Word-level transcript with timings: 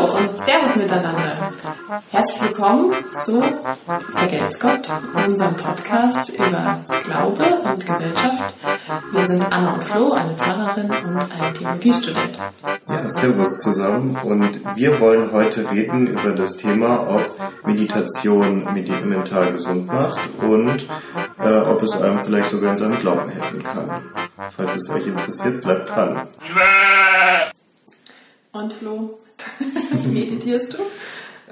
Hallo 0.00 0.16
und 0.16 0.44
Servus 0.44 0.76
miteinander. 0.76 1.52
Herzlich 2.10 2.42
willkommen 2.42 2.94
zu 3.22 3.42
Vergelt's 4.16 4.58
Gott, 4.58 4.88
unserem 5.26 5.54
Podcast 5.56 6.30
über 6.30 6.80
Glaube 7.04 7.44
und 7.64 7.86
Gesellschaft. 7.86 8.54
Wir 9.12 9.22
sind 9.24 9.44
Anna 9.52 9.74
und 9.74 9.84
Flo, 9.84 10.12
eine 10.12 10.34
Pfarrerin 10.36 10.90
und 10.90 11.40
ein 11.40 11.54
Theologiestudent. 11.54 12.38
Ja, 12.88 13.10
Servus 13.10 13.58
zusammen 13.58 14.16
und 14.22 14.60
wir 14.74 14.98
wollen 15.00 15.32
heute 15.32 15.70
reden 15.70 16.06
über 16.06 16.32
das 16.32 16.56
Thema, 16.56 17.06
ob 17.08 17.66
Meditation 17.66 18.66
mental 19.04 19.52
gesund 19.52 19.86
macht 19.86 20.20
und 20.38 20.86
äh, 21.40 21.58
ob 21.58 21.82
es 21.82 22.00
einem 22.00 22.18
vielleicht 22.20 22.50
sogar 22.50 22.72
in 22.72 22.78
seinem 22.78 22.98
Glauben 22.98 23.28
helfen 23.28 23.62
kann. 23.62 24.02
Falls 24.56 24.74
es 24.76 24.88
euch 24.88 25.06
interessiert, 25.06 25.60
bleibt 25.60 25.90
dran. 25.90 26.22
Und 28.52 28.72
Flo, 28.72 29.19
meditierst 30.12 30.74
du? 30.74 30.78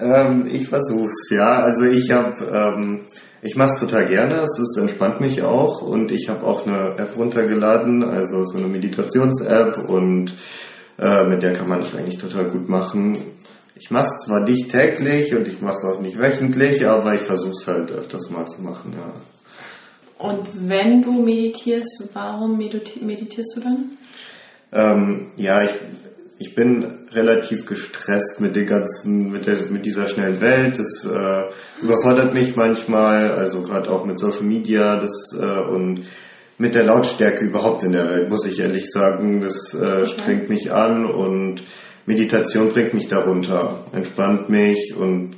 Ähm, 0.01 0.47
ich 0.51 0.69
versuch's, 0.69 1.31
ja. 1.31 1.61
Also 1.61 1.85
ich 1.85 2.11
habe, 2.11 2.35
ähm, 2.53 3.01
ich 3.43 3.57
mache 3.57 3.75
es 3.75 3.81
total 3.81 4.07
gerne. 4.07 4.43
Es 4.43 4.77
entspannt 4.77 5.21
mich 5.21 5.43
auch 5.43 5.83
und 5.83 6.11
ich 6.11 6.29
habe 6.29 6.47
auch 6.47 6.67
eine 6.67 6.95
App 6.99 7.17
runtergeladen, 7.17 8.05
also 8.05 8.45
so 8.45 8.59
eine 8.59 8.69
Meditations-App 8.69 9.89
und 9.89 10.35
äh, 10.99 11.25
mit 11.25 11.43
der 11.43 11.53
kann 11.53 11.69
man 11.69 11.81
das 11.81 11.95
eigentlich 11.95 12.19
total 12.19 12.45
gut 12.45 12.69
machen. 12.69 13.17
Ich 13.75 13.91
mache 13.91 14.09
es 14.09 14.27
zwar 14.27 14.41
nicht 14.41 14.73
täglich 14.73 15.35
und 15.37 15.47
ich 15.47 15.61
mache 15.61 15.77
es 15.79 15.85
auch 15.85 16.01
nicht 16.01 16.19
wöchentlich, 16.19 16.87
aber 16.87 17.15
ich 17.15 17.21
versuche 17.21 17.53
es 17.53 17.67
halt 17.67 17.93
öfters 17.93 18.29
mal 18.31 18.47
zu 18.47 18.63
machen, 18.63 18.93
ja. 18.93 19.13
Und 20.19 20.49
wenn 20.69 21.01
du 21.01 21.13
meditierst, 21.23 22.09
warum 22.13 22.59
meditierst 22.59 23.53
du 23.55 23.61
dann? 23.61 23.91
Ähm, 24.73 25.29
ja, 25.37 25.63
ich 25.63 25.71
ich 26.39 26.55
bin 26.55 26.87
relativ 27.13 27.67
gestresst 27.67 28.41
mit 28.41 28.55
den 28.55 28.67
ganzen, 28.67 29.33
mit, 29.33 29.47
der, 29.47 29.57
mit 29.71 29.85
dieser 29.85 30.09
schnellen 30.09 30.41
Welt. 30.41 30.79
Das 30.79 31.05
äh, 31.05 31.83
überfordert 31.83 32.33
mich 32.33 32.55
manchmal, 32.55 33.33
also 33.33 33.63
gerade 33.63 33.91
auch 33.91 34.05
mit 34.05 34.19
Social 34.19 34.45
Media 34.45 34.97
das, 35.01 35.37
äh, 35.39 35.61
und 35.69 36.03
mit 36.57 36.77
der 36.77 36.85
Lautstärke 36.85 37.45
überhaupt 37.45 37.83
in 37.83 37.93
der 37.93 38.09
Welt, 38.09 38.31
muss 38.31 38.47
ich 38.47 38.61
ehrlich 38.61 38.91
sagen. 38.91 39.41
Das 39.41 39.75
äh, 39.75 40.07
strengt 40.07 40.49
mich 40.49 40.71
an 40.71 41.07
und 41.07 41.63
Meditation 42.07 42.69
bringt 42.69 42.95
mich 42.95 43.09
darunter, 43.09 43.85
entspannt 43.93 44.49
mich 44.49 44.95
und 44.97 45.33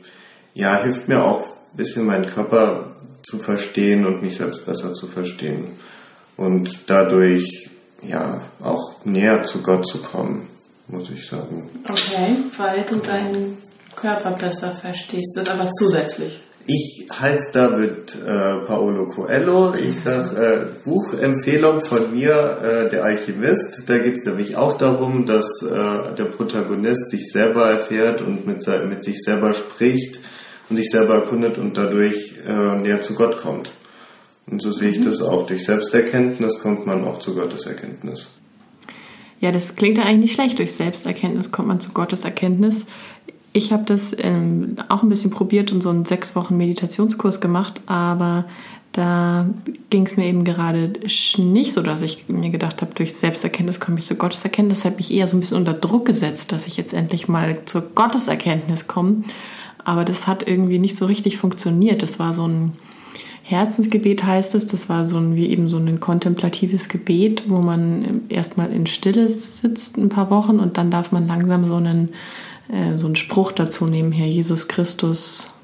ja, 0.52 0.82
hilft 0.82 1.08
mir 1.08 1.24
auch 1.24 1.42
ein 1.42 1.76
bisschen 1.76 2.04
meinen 2.04 2.26
Körper 2.26 2.94
zu 3.22 3.38
verstehen 3.38 4.04
und 4.04 4.22
mich 4.22 4.36
selbst 4.36 4.66
besser 4.66 4.92
zu 4.92 5.06
verstehen 5.06 5.64
und 6.36 6.80
dadurch 6.86 7.70
ja 8.02 8.42
auch 8.60 9.04
näher 9.04 9.44
zu 9.44 9.62
Gott 9.62 9.86
zu 9.86 9.98
kommen 9.98 10.49
muss 10.90 11.10
ich 11.10 11.26
sagen. 11.26 11.70
Okay, 11.88 12.36
weil 12.56 12.84
du 12.88 12.96
deinen 12.96 13.58
Körper 13.96 14.32
besser 14.32 14.72
verstehst. 14.72 15.36
Das 15.36 15.44
ist 15.44 15.50
aber 15.50 15.70
zusätzlich. 15.70 16.40
Ich 16.66 17.06
halte 17.18 17.44
da 17.52 17.68
mit 17.70 18.14
äh, 18.14 18.66
Paolo 18.66 19.08
Coelho. 19.08 19.74
Ich 19.74 19.96
sag 20.04 20.36
äh, 20.36 20.60
Buchempfehlung 20.84 21.80
von 21.80 22.12
mir, 22.12 22.58
äh, 22.62 22.90
der 22.90 23.04
Alchemist. 23.04 23.84
Da 23.86 23.98
geht 23.98 24.18
es 24.18 24.24
nämlich 24.24 24.56
auch 24.56 24.78
darum, 24.78 25.26
dass 25.26 25.46
äh, 25.62 26.14
der 26.16 26.26
Protagonist 26.26 27.10
sich 27.10 27.32
selber 27.32 27.70
erfährt 27.70 28.20
und 28.20 28.46
mit, 28.46 28.64
mit 28.88 29.02
sich 29.02 29.18
selber 29.24 29.54
spricht 29.54 30.20
und 30.68 30.76
sich 30.76 30.90
selber 30.90 31.14
erkundet 31.14 31.58
und 31.58 31.76
dadurch 31.76 32.34
äh, 32.46 32.76
näher 32.76 33.00
zu 33.00 33.14
Gott 33.14 33.38
kommt. 33.38 33.72
Und 34.46 34.62
so 34.62 34.70
sehe 34.70 34.90
ich 34.90 35.00
mhm. 35.00 35.06
das 35.06 35.22
auch. 35.22 35.46
Durch 35.46 35.64
Selbsterkenntnis 35.64 36.60
kommt 36.60 36.86
man 36.86 37.04
auch 37.04 37.18
zu 37.18 37.34
Gottes 37.34 37.66
Erkenntnis. 37.66 38.28
Ja, 39.40 39.50
das 39.52 39.76
klingt 39.76 39.98
ja 39.98 40.04
eigentlich 40.04 40.20
nicht 40.20 40.34
schlecht. 40.34 40.58
Durch 40.58 40.74
Selbsterkenntnis 40.74 41.50
kommt 41.50 41.68
man 41.68 41.80
zu 41.80 41.92
Gottes 41.92 42.24
Erkenntnis. 42.24 42.86
Ich 43.52 43.72
habe 43.72 43.84
das 43.84 44.14
ähm, 44.18 44.76
auch 44.88 45.02
ein 45.02 45.08
bisschen 45.08 45.30
probiert 45.30 45.72
und 45.72 45.82
so 45.82 45.88
einen 45.88 46.04
sechs 46.04 46.36
Wochen 46.36 46.56
Meditationskurs 46.56 47.40
gemacht, 47.40 47.80
aber 47.86 48.44
da 48.92 49.48
ging 49.88 50.04
es 50.04 50.16
mir 50.16 50.26
eben 50.26 50.44
gerade 50.44 50.92
nicht 51.36 51.72
so, 51.72 51.82
dass 51.82 52.02
ich 52.02 52.28
mir 52.28 52.50
gedacht 52.50 52.82
habe, 52.82 52.92
durch 52.94 53.14
Selbsterkenntnis 53.14 53.80
komme 53.80 53.98
ich 53.98 54.06
zu 54.06 54.16
Gotteserkenntnis. 54.16 54.80
Das 54.80 54.84
hat 54.84 54.96
mich 54.96 55.12
eher 55.12 55.26
so 55.26 55.36
ein 55.36 55.40
bisschen 55.40 55.56
unter 55.56 55.74
Druck 55.74 56.06
gesetzt, 56.06 56.52
dass 56.52 56.66
ich 56.66 56.76
jetzt 56.76 56.92
endlich 56.92 57.28
mal 57.28 57.64
zur 57.66 57.82
Gotteserkenntnis 57.94 58.88
komme. 58.88 59.22
Aber 59.84 60.04
das 60.04 60.26
hat 60.26 60.46
irgendwie 60.46 60.78
nicht 60.78 60.96
so 60.96 61.06
richtig 61.06 61.38
funktioniert. 61.38 62.02
Das 62.02 62.18
war 62.18 62.32
so 62.32 62.46
ein 62.46 62.72
Herzensgebet 63.42 64.24
heißt 64.24 64.54
es, 64.54 64.66
das 64.68 64.88
war 64.88 65.04
so 65.04 65.16
ein, 65.16 65.34
wie 65.34 65.48
eben 65.48 65.68
so 65.68 65.76
ein 65.76 65.98
kontemplatives 65.98 66.88
Gebet, 66.88 67.44
wo 67.48 67.58
man 67.58 68.22
erstmal 68.28 68.72
in 68.72 68.86
Stille 68.86 69.28
sitzt 69.28 69.98
ein 69.98 70.08
paar 70.08 70.30
Wochen 70.30 70.60
und 70.60 70.78
dann 70.78 70.90
darf 70.90 71.10
man 71.10 71.26
langsam 71.26 71.64
so 71.66 71.74
einen, 71.74 72.10
äh, 72.68 72.96
so 72.96 73.06
einen 73.06 73.16
Spruch 73.16 73.50
dazu 73.50 73.86
nehmen, 73.86 74.12
Herr 74.12 74.28
Jesus 74.28 74.68
Christus 74.68 75.54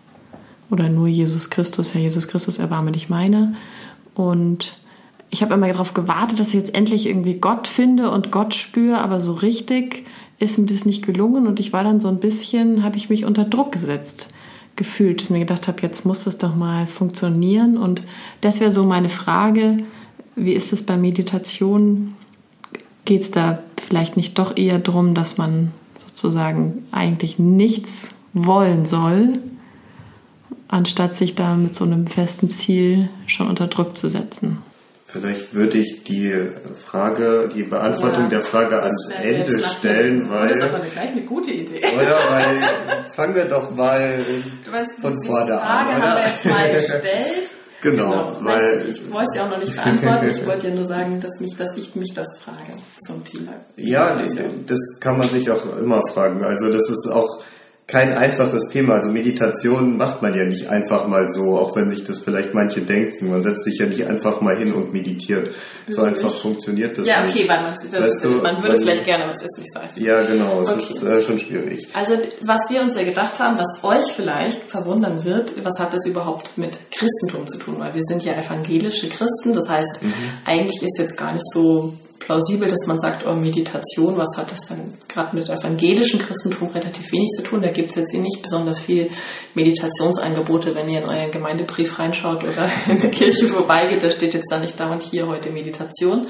oder 0.69 0.89
nur 0.89 1.07
Jesus 1.07 1.49
Christus, 1.49 1.95
Herr 1.95 2.01
Jesus 2.01 2.27
Christus, 2.27 2.59
erbarme 2.59 2.91
dich 2.91 3.09
meiner. 3.09 3.55
Und 4.17 4.79
ich 5.31 5.43
habe 5.43 5.55
immer 5.55 5.69
darauf 5.69 5.95
gewartet, 5.95 6.41
dass 6.41 6.49
ich 6.49 6.55
jetzt 6.55 6.75
endlich 6.75 7.07
irgendwie 7.07 7.35
Gott 7.35 7.69
finde 7.69 8.11
und 8.11 8.33
Gott 8.33 8.55
spüre, 8.57 8.99
aber 8.99 9.21
so 9.21 9.33
richtig 9.33 10.07
ist 10.41 10.59
mir 10.59 10.67
das 10.67 10.87
nicht 10.87 11.07
gelungen. 11.07 11.47
Und 11.47 11.61
ich 11.61 11.73
war 11.73 11.85
dann 11.85 12.01
so 12.01 12.09
ein 12.09 12.19
bisschen, 12.19 12.83
habe 12.83 12.97
ich 12.97 13.11
mich 13.11 13.25
unter 13.25 13.45
Druck 13.45 13.71
gesetzt 13.71 14.35
gefühlt, 14.77 15.21
dass 15.21 15.27
ich 15.27 15.31
mir 15.31 15.41
gedacht 15.41 15.69
habe, 15.69 15.83
jetzt 15.83 16.05
muss 16.05 16.27
es 16.27 16.39
doch 16.39 16.55
mal 16.55 16.87
funktionieren. 16.87 17.77
Und 17.77 18.03
das 18.41 18.61
wäre 18.61 18.73
so 18.73 18.85
meine 18.85 19.09
Frage, 19.09 19.79
wie 20.37 20.53
ist 20.53 20.73
es 20.73 20.85
bei 20.85 20.97
Meditation? 20.97 22.15
Geht 23.05 23.23
es 23.23 23.31
da 23.31 23.63
vielleicht 23.83 24.17
nicht 24.17 24.39
doch 24.39 24.57
eher 24.57 24.79
darum, 24.79 25.15
dass 25.15 25.39
man 25.39 25.73
sozusagen 25.99 26.85
eigentlich 26.93 27.39
nichts 27.39 28.17
wollen 28.35 28.85
soll, 28.85 29.39
anstatt 30.69 31.17
sich 31.17 31.35
da 31.35 31.55
mit 31.55 31.75
so 31.75 31.85
einem 31.85 32.07
festen 32.07 32.51
Ziel 32.51 33.09
schon 33.27 33.49
unter 33.49 33.67
Druck 33.67 33.97
zu 33.97 34.09
setzen? 34.09 34.59
Vielleicht 35.07 35.55
würde 35.55 35.79
ich 35.79 36.03
die 36.03 36.33
Frage, 36.85 37.49
die 37.55 37.63
Beantwortung 37.63 38.25
ja, 38.25 38.29
der 38.29 38.43
Frage 38.43 38.83
ans 38.83 39.09
Ende 39.23 39.63
stellen, 39.63 40.29
weil. 40.29 40.49
Das 40.49 40.59
ist 40.59 40.75
aber 40.75 40.85
gleich 40.85 41.11
eine 41.13 41.21
gute 41.23 41.53
Idee. 41.53 41.79
Oder 41.95 42.19
weil 42.29 43.05
fangen 43.17 43.35
wir 43.35 43.45
doch 43.45 43.75
mal 43.75 44.25
meinst, 44.71 44.95
von 45.01 45.25
vorne 45.25 45.61
an. 45.61 45.87
Die 45.89 45.95
Frage 45.95 46.03
haben 46.03 46.17
wir 46.17 46.27
jetzt 46.27 46.45
mal 46.45 46.73
gestellt. 46.75 47.51
Genau. 47.83 48.11
genau. 48.11 48.39
Weil 48.41 48.61
weißt 48.61 48.85
du, 48.85 48.89
ich 48.89 49.13
wollte 49.13 49.31
sie 49.33 49.41
auch 49.41 49.51
noch 49.51 49.59
nicht 49.59 49.75
beantworten. 49.75 50.31
Ich 50.31 50.47
wollte 50.47 50.69
ja 50.69 50.75
nur 50.75 50.87
sagen, 50.87 51.21
dass, 51.21 51.41
mich, 51.41 51.57
dass 51.57 51.69
ich 51.77 51.95
mich 51.95 52.13
das 52.15 52.27
frage 52.43 52.73
zum 53.07 53.23
Thema. 53.23 53.53
Ja, 53.77 54.19
das 54.67 54.81
kann 55.01 55.19
man 55.19 55.29
sich 55.29 55.51
auch 55.51 55.63
immer 55.79 56.01
fragen. 56.13 56.43
Also 56.43 56.73
das 56.73 56.89
ist 56.89 57.07
auch 57.09 57.43
kein 57.87 58.17
einfaches 58.17 58.65
Thema. 58.73 58.95
Also 58.95 59.11
Meditation 59.11 59.97
macht 59.97 60.21
man 60.21 60.35
ja 60.35 60.45
nicht 60.45 60.69
einfach 60.69 61.07
mal 61.07 61.29
so, 61.29 61.57
auch 61.57 61.77
wenn 61.77 61.89
sich 61.89 62.03
das 62.05 62.19
vielleicht 62.19 62.53
manche 62.53 62.81
denken. 62.81 63.31
Man 63.31 63.45
setzt 63.45 63.63
sich 63.63 63.79
ja 63.79 63.87
nicht 63.87 64.07
einfach 64.07 64.41
mal 64.41 64.57
hin 64.57 64.73
und 64.73 64.93
meditiert. 64.93 65.51
So 65.89 66.03
einfach 66.03 66.35
funktioniert 66.35 66.99
das 66.99 67.07
ja, 67.07 67.23
nicht. 67.23 67.37
Ja, 67.37 67.43
okay, 67.43 67.49
weil 67.49 67.63
man, 67.63 68.03
weißt 68.03 68.25
du, 68.25 68.29
man 68.43 68.61
würde 68.61 68.81
vielleicht 68.81 69.05
gerne, 69.05 69.25
aber 69.25 69.35
es 69.35 69.43
ist 69.43 69.59
nicht 69.59 69.73
so 69.73 69.79
einfach. 69.79 69.97
Ja, 69.99 70.21
genau, 70.23 70.63
es 70.63 70.71
okay. 70.71 70.95
ist 70.95 71.03
äh, 71.05 71.21
schon 71.21 71.39
schwierig. 71.39 71.87
Also 71.95 72.15
was 72.43 72.61
wir 72.71 72.81
uns 72.81 72.97
ja 72.97 73.05
gedacht 73.05 73.39
haben, 73.39 73.57
was 73.57 73.85
euch 73.85 74.13
vielleicht 74.15 74.65
verwundern 74.65 75.25
wird, 75.25 75.55
was 75.65 75.79
hat 75.79 75.95
das 75.95 76.05
überhaupt 76.07 76.59
mit 76.59 76.77
Christentum 76.91 77.47
zu 77.47 77.59
tun? 77.59 77.77
Weil 77.79 77.95
wir 77.95 78.03
sind 78.03 78.25
ja 78.25 78.35
evangelische 78.35 79.09
Christen, 79.09 79.53
das 79.53 79.69
heißt, 79.69 80.03
mhm. 80.03 80.13
eigentlich 80.45 80.83
ist 80.83 80.99
jetzt 80.99 81.17
gar 81.17 81.33
nicht 81.33 81.45
so 81.53 81.95
plausibel, 82.27 82.69
dass 82.69 82.87
man 82.87 82.99
sagt, 82.99 83.25
oh, 83.27 83.35
Meditation, 83.35 84.19
was 84.19 84.37
hat 84.37 84.51
das 84.51 84.59
denn 84.69 84.93
gerade 85.09 85.35
mit 85.37 85.49
evangelischem 85.49 86.21
Christentum 86.21 86.69
relativ 86.69 87.11
wenig 87.13 87.31
zu 87.31 87.43
tun? 87.43 87.63
Da 87.63 87.69
gibt 87.69 87.91
es 87.91 87.97
jetzt 87.97 88.11
hier 88.11 88.21
nicht 88.21 88.43
besonders 88.43 88.81
viel 88.81 89.09
Meditationsangebote, 89.55 90.75
wenn 90.75 90.89
ihr 90.89 91.03
in 91.03 91.09
euren 91.09 91.31
Gemeindebrief 91.31 91.99
reinschaut 91.99 92.43
oder 92.43 92.69
in 92.89 93.01
der 93.01 93.11
Kirche 93.11 93.47
vorbeigeht, 93.47 94.03
da 94.03 94.11
steht 94.11 94.35
jetzt 94.35 94.51
da 94.51 94.59
nicht 94.59 94.79
dauernd 94.79 95.05
hier 95.05 95.29
heute 95.29 95.51
Meditation. 95.51 96.27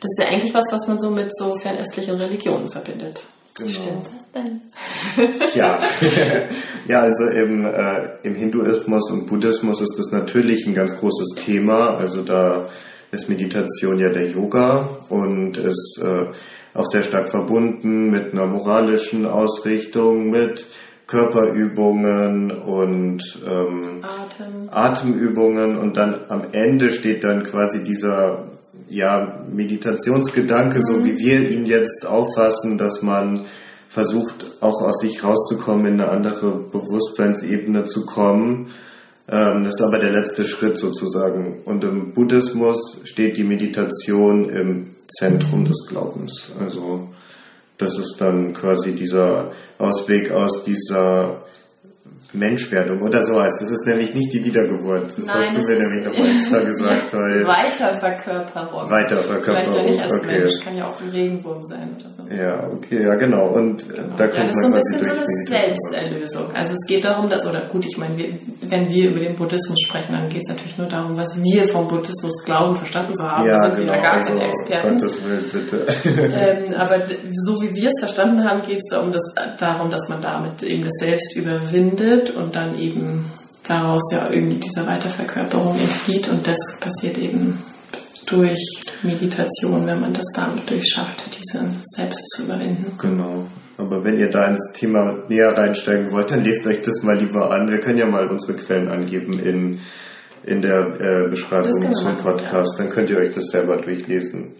Das 0.00 0.10
ist 0.10 0.18
ja 0.18 0.26
eigentlich 0.26 0.52
was, 0.52 0.64
was 0.72 0.88
man 0.88 0.98
so 0.98 1.10
mit 1.10 1.34
so 1.34 1.54
fernöstlichen 1.62 2.16
Religionen 2.16 2.68
verbindet. 2.68 3.22
Genau. 3.56 3.70
Stimmt 3.70 4.06
das 4.06 4.42
denn? 4.42 4.60
Ja, 5.54 5.78
ja 6.88 7.00
also 7.02 7.26
im, 7.26 7.64
äh, 7.64 8.08
im 8.24 8.34
Hinduismus 8.34 9.10
und 9.10 9.28
Buddhismus 9.28 9.80
ist 9.80 9.94
das 9.96 10.10
natürlich 10.10 10.66
ein 10.66 10.74
ganz 10.74 10.96
großes 10.96 11.44
Thema. 11.44 11.98
Also 11.98 12.22
da 12.22 12.68
ist 13.12 13.28
Meditation 13.28 13.98
ja 13.98 14.08
der 14.08 14.26
Yoga 14.30 14.88
und 15.10 15.58
ist 15.58 16.00
äh, 16.02 16.24
auch 16.72 16.86
sehr 16.86 17.02
stark 17.02 17.28
verbunden 17.28 18.10
mit 18.10 18.32
einer 18.32 18.46
moralischen 18.46 19.26
Ausrichtung, 19.26 20.30
mit 20.30 20.64
Körperübungen 21.06 22.50
und 22.50 23.38
ähm, 23.46 24.02
Atem. 24.02 24.68
Atemübungen 24.70 25.76
und 25.76 25.98
dann 25.98 26.20
am 26.30 26.44
Ende 26.52 26.90
steht 26.90 27.22
dann 27.22 27.42
quasi 27.42 27.84
dieser 27.84 28.44
ja, 28.88 29.44
Meditationsgedanke, 29.52 30.78
mhm. 30.78 30.82
so 30.82 31.04
wie 31.04 31.18
wir 31.18 31.50
ihn 31.50 31.66
jetzt 31.66 32.06
auffassen, 32.06 32.78
dass 32.78 33.02
man 33.02 33.44
versucht, 33.90 34.46
auch 34.60 34.80
aus 34.80 35.00
sich 35.00 35.22
rauszukommen, 35.22 35.84
in 35.84 36.00
eine 36.00 36.10
andere 36.10 36.50
Bewusstseinsebene 36.50 37.84
zu 37.84 38.06
kommen 38.06 38.70
ähm, 39.32 39.64
das 39.64 39.74
ist 39.74 39.80
aber 39.80 39.98
der 39.98 40.10
letzte 40.12 40.44
Schritt 40.44 40.76
sozusagen. 40.76 41.62
Und 41.64 41.82
im 41.84 42.12
Buddhismus 42.12 42.98
steht 43.04 43.38
die 43.38 43.44
Meditation 43.44 44.50
im 44.50 44.94
Zentrum 45.08 45.64
des 45.64 45.86
Glaubens. 45.88 46.50
Also 46.60 47.08
das 47.78 47.98
ist 47.98 48.16
dann 48.18 48.52
quasi 48.52 48.94
dieser 48.94 49.50
Ausweg 49.78 50.30
aus 50.32 50.64
dieser 50.64 51.42
Menschwerdung 52.34 53.02
oder 53.02 53.22
so 53.24 53.40
heißt. 53.40 53.60
Das 53.60 53.70
ist 53.70 53.86
nämlich 53.86 54.14
nicht 54.14 54.32
die 54.32 54.44
Wiedergeburt. 54.44 55.04
Das 55.16 55.26
Nein, 55.26 55.36
hast 55.36 55.50
du 55.52 55.56
das 55.56 55.64
mir 55.66 55.76
ist- 55.76 55.84
nämlich 55.86 56.04
noch 56.06 56.18
mal 56.18 56.30
extra 56.36 56.60
gesagt 56.60 57.12
heute. 57.12 57.46
Weiterverkörperung. 57.46 58.90
Weiterverkörperung, 58.90 59.64
Vielleicht 59.64 59.76
ja 59.76 59.82
nicht 59.84 60.02
als 60.02 60.12
okay. 60.14 60.38
Mensch, 60.40 60.60
kann 60.64 60.76
ja 60.76 60.86
auch 60.86 61.00
ein 61.02 61.08
Regenwurm 61.10 61.64
sein 61.64 61.96
oder 61.98 62.10
so. 62.10 62.34
Ja, 62.34 62.64
okay, 62.72 63.02
ja 63.04 63.14
genau. 63.16 63.46
Und 63.48 63.82
äh, 63.82 63.86
da 64.16 64.24
ja, 64.24 64.30
kommt 64.30 64.48
das 64.48 64.48
ist 64.48 64.52
so 64.54 64.60
man 64.60 64.64
ein 64.64 64.72
quasi 64.72 64.98
bisschen 64.98 65.04
so 65.04 65.14
durch 65.14 65.50
eine. 65.50 65.62
Selbsterlösung. 65.62 66.44
Also 66.54 66.72
es 66.72 66.86
geht 66.86 67.04
darum, 67.04 67.28
dass, 67.28 67.46
oder 67.46 67.60
gut, 67.70 67.84
ich 67.84 67.98
meine, 67.98 68.16
wir, 68.16 68.26
wenn 68.68 68.88
wir 68.88 69.10
über 69.10 69.20
den 69.20 69.34
Buddhismus 69.36 69.78
sprechen, 69.86 70.12
dann 70.12 70.28
geht 70.30 70.40
es 70.42 70.48
natürlich 70.48 70.78
nur 70.78 70.86
darum, 70.88 71.16
was 71.16 71.36
wir 71.42 71.68
vom 71.68 71.88
Buddhismus 71.88 72.42
glauben, 72.44 72.76
verstanden 72.76 73.14
zu 73.14 73.30
haben. 73.30 73.46
Ja, 73.46 73.56
wir 73.58 73.62
sind 73.66 73.76
genau. 73.76 73.92
wieder 73.92 74.02
gar 74.02 74.12
Also, 74.14 74.32
keine 74.32 74.44
Experten. 74.48 74.98
Gottes 74.98 75.16
Willen, 75.24 75.44
bitte. 75.52 75.86
Ähm, 76.34 76.74
aber 76.78 76.96
so 77.44 77.60
wie 77.62 77.74
wir 77.74 77.88
es 77.88 77.98
verstanden 78.00 78.44
haben, 78.48 78.62
geht 78.62 78.78
es 78.78 78.88
darum, 78.90 79.12
dass, 79.12 79.22
darum, 79.58 79.90
dass 79.90 80.08
man 80.08 80.20
damit 80.20 80.62
eben 80.62 80.82
das 80.84 80.92
Selbst 80.98 81.36
überwindet 81.36 82.21
und 82.30 82.56
dann 82.56 82.78
eben 82.78 83.24
daraus 83.64 84.10
ja 84.12 84.30
irgendwie 84.30 84.60
diese 84.60 84.86
Weiterverkörperung 84.86 85.78
entflieht 85.78 86.28
und 86.28 86.46
das 86.46 86.78
passiert 86.80 87.18
eben 87.18 87.58
durch 88.26 88.58
Meditation, 89.02 89.86
wenn 89.86 90.00
man 90.00 90.12
das 90.12 90.26
damit 90.34 90.68
durchschafft, 90.68 91.38
diese 91.38 91.64
Selbst 91.84 92.28
zu 92.30 92.44
überwinden. 92.44 92.92
Genau. 92.98 93.46
Aber 93.78 94.04
wenn 94.04 94.18
ihr 94.18 94.30
da 94.30 94.46
ins 94.46 94.72
Thema 94.72 95.16
näher 95.28 95.56
reinsteigen 95.56 96.12
wollt, 96.12 96.30
dann 96.30 96.44
lest 96.44 96.66
euch 96.66 96.82
das 96.82 97.02
mal 97.02 97.16
lieber 97.16 97.50
an. 97.50 97.70
Wir 97.70 97.78
können 97.78 97.98
ja 97.98 98.06
mal 98.06 98.28
unsere 98.28 98.54
Quellen 98.54 98.88
angeben 98.88 99.38
in, 99.38 99.80
in 100.44 100.62
der 100.62 101.00
äh, 101.00 101.28
Beschreibung 101.28 101.92
zum 101.92 102.16
Podcast. 102.16 102.78
Dann 102.78 102.90
könnt 102.90 103.10
ihr 103.10 103.18
euch 103.18 103.34
das 103.34 103.46
selber 103.46 103.76
durchlesen. 103.76 104.52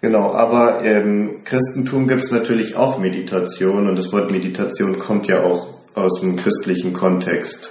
Genau, 0.00 0.32
aber 0.32 0.80
im 0.80 1.44
Christentum 1.44 2.08
gibt 2.08 2.24
es 2.24 2.32
natürlich 2.32 2.74
auch 2.76 2.98
Meditation 2.98 3.88
und 3.88 3.96
das 3.96 4.12
Wort 4.12 4.32
Meditation 4.32 4.98
kommt 4.98 5.28
ja 5.28 5.44
auch 5.44 5.68
aus 5.94 6.20
dem 6.20 6.36
christlichen 6.36 6.92
Kontext. 6.92 7.70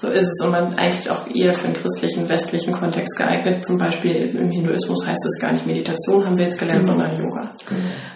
So 0.00 0.08
ist 0.08 0.30
es 0.30 0.42
und 0.42 0.50
man 0.52 0.72
eigentlich 0.78 1.10
auch 1.10 1.26
eher 1.34 1.52
für 1.52 1.64
einen 1.64 1.74
christlichen, 1.74 2.26
westlichen 2.26 2.72
Kontext 2.72 3.18
geeignet. 3.18 3.66
Zum 3.66 3.76
Beispiel 3.76 4.34
im 4.34 4.50
Hinduismus 4.50 5.06
heißt 5.06 5.26
es 5.26 5.38
gar 5.38 5.52
nicht 5.52 5.66
Meditation, 5.66 6.24
haben 6.24 6.38
wir 6.38 6.46
jetzt 6.46 6.58
gelernt, 6.58 6.86
sondern 6.86 7.10
Yoga. 7.22 7.50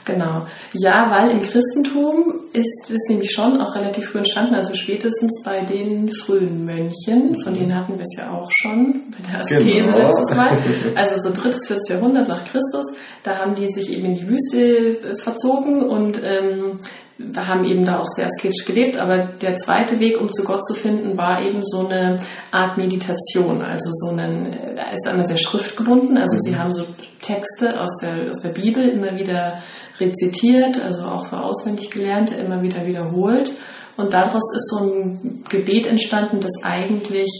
Genau. 0.07 0.47
Ja, 0.73 1.15
weil 1.15 1.31
im 1.31 1.43
Christentum 1.43 2.37
ist 2.55 2.91
es 2.91 3.03
nämlich 3.11 3.33
schon 3.33 3.61
auch 3.61 3.75
relativ 3.75 4.07
früh 4.09 4.19
entstanden, 4.19 4.55
also 4.55 4.75
spätestens 4.75 5.43
bei 5.45 5.61
den 5.61 6.11
frühen 6.11 6.65
Mönchen, 6.65 7.37
von 7.45 7.53
denen 7.53 7.77
hatten 7.77 7.99
wir 7.99 8.03
es 8.05 8.17
ja 8.17 8.31
auch 8.31 8.49
schon 8.63 9.03
bei 9.11 9.31
der 9.31 9.41
Askese 9.43 9.93
Genau. 9.93 9.99
letztes 9.99 10.37
Mal. 10.37 10.49
Also 10.95 11.23
so 11.23 11.31
drittes, 11.35 11.67
viertes 11.67 11.89
Jahrhundert 11.91 12.29
nach 12.29 12.45
Christus, 12.45 12.87
da 13.23 13.37
haben 13.41 13.55
die 13.55 13.71
sich 13.71 13.93
eben 13.93 14.07
in 14.07 14.15
die 14.21 14.29
Wüste 14.29 14.57
äh, 14.59 15.15
verzogen 15.23 15.83
und 15.83 16.19
ähm, 16.25 16.79
wir 17.17 17.47
haben 17.47 17.65
eben 17.65 17.85
da 17.85 18.01
auch 18.01 18.09
sehr 18.09 18.27
asketisch 18.27 18.65
gelebt, 18.65 18.97
aber 18.97 19.19
der 19.19 19.57
zweite 19.57 20.01
Weg, 20.01 20.21
um 20.21 20.33
zu 20.33 20.43
Gott 20.43 20.65
zu 20.65 20.75
finden, 20.75 21.17
war 21.17 21.41
eben 21.41 21.61
so 21.65 21.87
eine 21.87 22.17
Art 22.51 22.77
Meditation, 22.77 23.63
also 23.63 23.91
so 23.93 24.09
einen, 24.11 24.57
ist 24.93 25.07
einmal 25.07 25.27
sehr 25.27 25.37
schriftgebunden, 25.37 26.19
also 26.19 26.37
sie 26.39 26.57
haben 26.57 26.73
so 26.73 26.85
Texte 27.21 27.81
aus 27.81 28.01
der, 28.03 28.31
aus 28.31 28.41
der 28.41 28.49
Bibel 28.49 28.89
immer 28.89 29.17
wieder 29.17 29.59
rezitiert, 30.01 30.81
also 30.85 31.03
auch 31.03 31.27
so 31.27 31.37
auswendig 31.37 31.91
gelernt, 31.91 32.33
immer 32.33 32.63
wieder 32.63 32.85
wiederholt. 32.85 33.53
Und 33.97 34.13
daraus 34.13 34.43
ist 34.57 34.69
so 34.71 34.79
ein 34.85 35.45
Gebet 35.49 35.87
entstanden, 35.87 36.41
das 36.41 36.51
eigentlich 36.63 37.31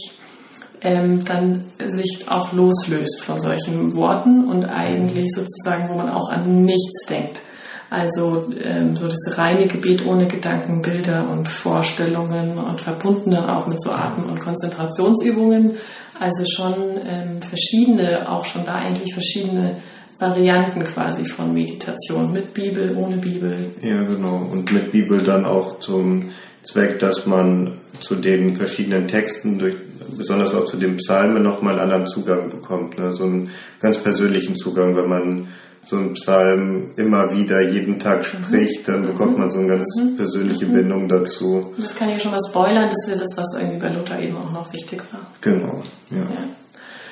ähm, 0.81 1.25
dann 1.25 1.65
sich 1.79 2.25
auch 2.27 2.53
loslöst 2.53 3.21
von 3.21 3.41
solchen 3.41 3.93
Worten 3.95 4.47
und 4.47 4.65
eigentlich 4.65 5.31
sozusagen, 5.35 5.89
wo 5.89 5.95
man 5.95 6.09
auch 6.09 6.29
an 6.29 6.63
nichts 6.63 7.05
denkt. 7.09 7.41
Also 7.89 8.51
ähm, 8.63 8.95
so 8.95 9.05
das 9.05 9.37
reine 9.37 9.67
Gebet 9.67 10.05
ohne 10.05 10.25
Gedanken, 10.27 10.81
Bilder 10.81 11.27
und 11.31 11.47
Vorstellungen 11.47 12.57
und 12.57 12.81
verbunden 12.81 13.31
dann 13.31 13.49
auch 13.49 13.67
mit 13.67 13.79
so 13.81 13.91
Atem- 13.91 14.29
und 14.29 14.39
Konzentrationsübungen. 14.39 15.71
Also 16.19 16.45
schon 16.45 16.73
ähm, 17.05 17.41
verschiedene, 17.41 18.29
auch 18.29 18.45
schon 18.45 18.65
da 18.65 18.75
eigentlich 18.75 19.13
verschiedene 19.13 19.75
Varianten 20.17 20.83
quasi 20.83 21.25
von 21.25 21.53
Meditation. 21.53 22.31
Mit 22.31 22.53
Bibel, 22.53 22.95
ohne 22.95 23.17
Bibel. 23.17 23.53
Ja, 23.81 24.01
genau. 24.03 24.47
Und 24.51 24.71
mit 24.71 24.91
Bibel 24.91 25.19
dann 25.19 25.45
auch 25.45 25.79
zum 25.79 26.29
Zweck, 26.63 26.99
dass 26.99 27.25
man 27.25 27.73
zu 27.99 28.15
den 28.15 28.55
verschiedenen 28.55 29.07
Texten, 29.07 29.59
durch, 29.59 29.75
besonders 30.17 30.53
auch 30.53 30.65
zu 30.65 30.77
den 30.77 30.97
Psalmen, 30.97 31.43
nochmal 31.43 31.73
einen 31.73 31.91
anderen 31.91 32.07
Zugang 32.07 32.49
bekommt. 32.49 32.97
Ne? 32.97 33.13
So 33.13 33.23
einen 33.23 33.49
ganz 33.79 33.97
persönlichen 33.97 34.55
Zugang, 34.55 34.95
wenn 34.95 35.09
man 35.09 35.47
so 35.85 35.97
einen 35.97 36.13
Psalm 36.13 36.91
immer 36.95 37.31
wieder 37.31 37.61
jeden 37.61 37.99
Tag 37.99 38.25
spricht, 38.25 38.87
dann 38.87 39.05
bekommt 39.05 39.37
man 39.37 39.51
so 39.51 39.59
eine 39.59 39.67
ganz 39.67 39.85
persönliche 40.17 40.65
Bindung 40.65 41.07
dazu. 41.07 41.73
Das 41.77 41.95
kann 41.95 42.09
ich 42.09 42.21
schon 42.21 42.31
mal 42.31 42.39
spoilern, 42.49 42.89
das 42.89 43.05
ist 43.05 43.13
ja 43.13 43.19
das, 43.19 43.37
was 43.37 43.53
irgendwie 43.53 43.79
bei 43.79 43.89
Luther 43.89 44.19
eben 44.19 44.35
auch 44.37 44.51
noch 44.51 44.73
wichtig 44.73 45.01
war. 45.11 45.27
Genau, 45.41 45.83
ja. 46.09 46.17
Ja. 46.17 46.43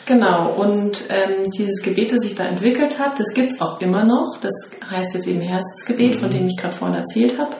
Genau, 0.05 0.49
und 0.55 1.01
ähm, 1.09 1.49
dieses 1.51 1.81
Gebet, 1.81 2.11
das 2.11 2.21
sich 2.21 2.35
da 2.35 2.43
entwickelt 2.43 2.99
hat, 2.99 3.17
das 3.17 3.33
gibt's 3.33 3.61
auch 3.61 3.79
immer 3.79 4.03
noch. 4.03 4.37
Das 4.41 4.51
heißt 4.89 5.13
jetzt 5.13 5.27
eben 5.27 5.39
Herzensgebet, 5.39 6.15
von 6.15 6.29
dem 6.29 6.47
ich 6.47 6.57
gerade 6.57 6.75
vorhin 6.75 6.97
erzählt 6.97 7.37
habe. 7.37 7.55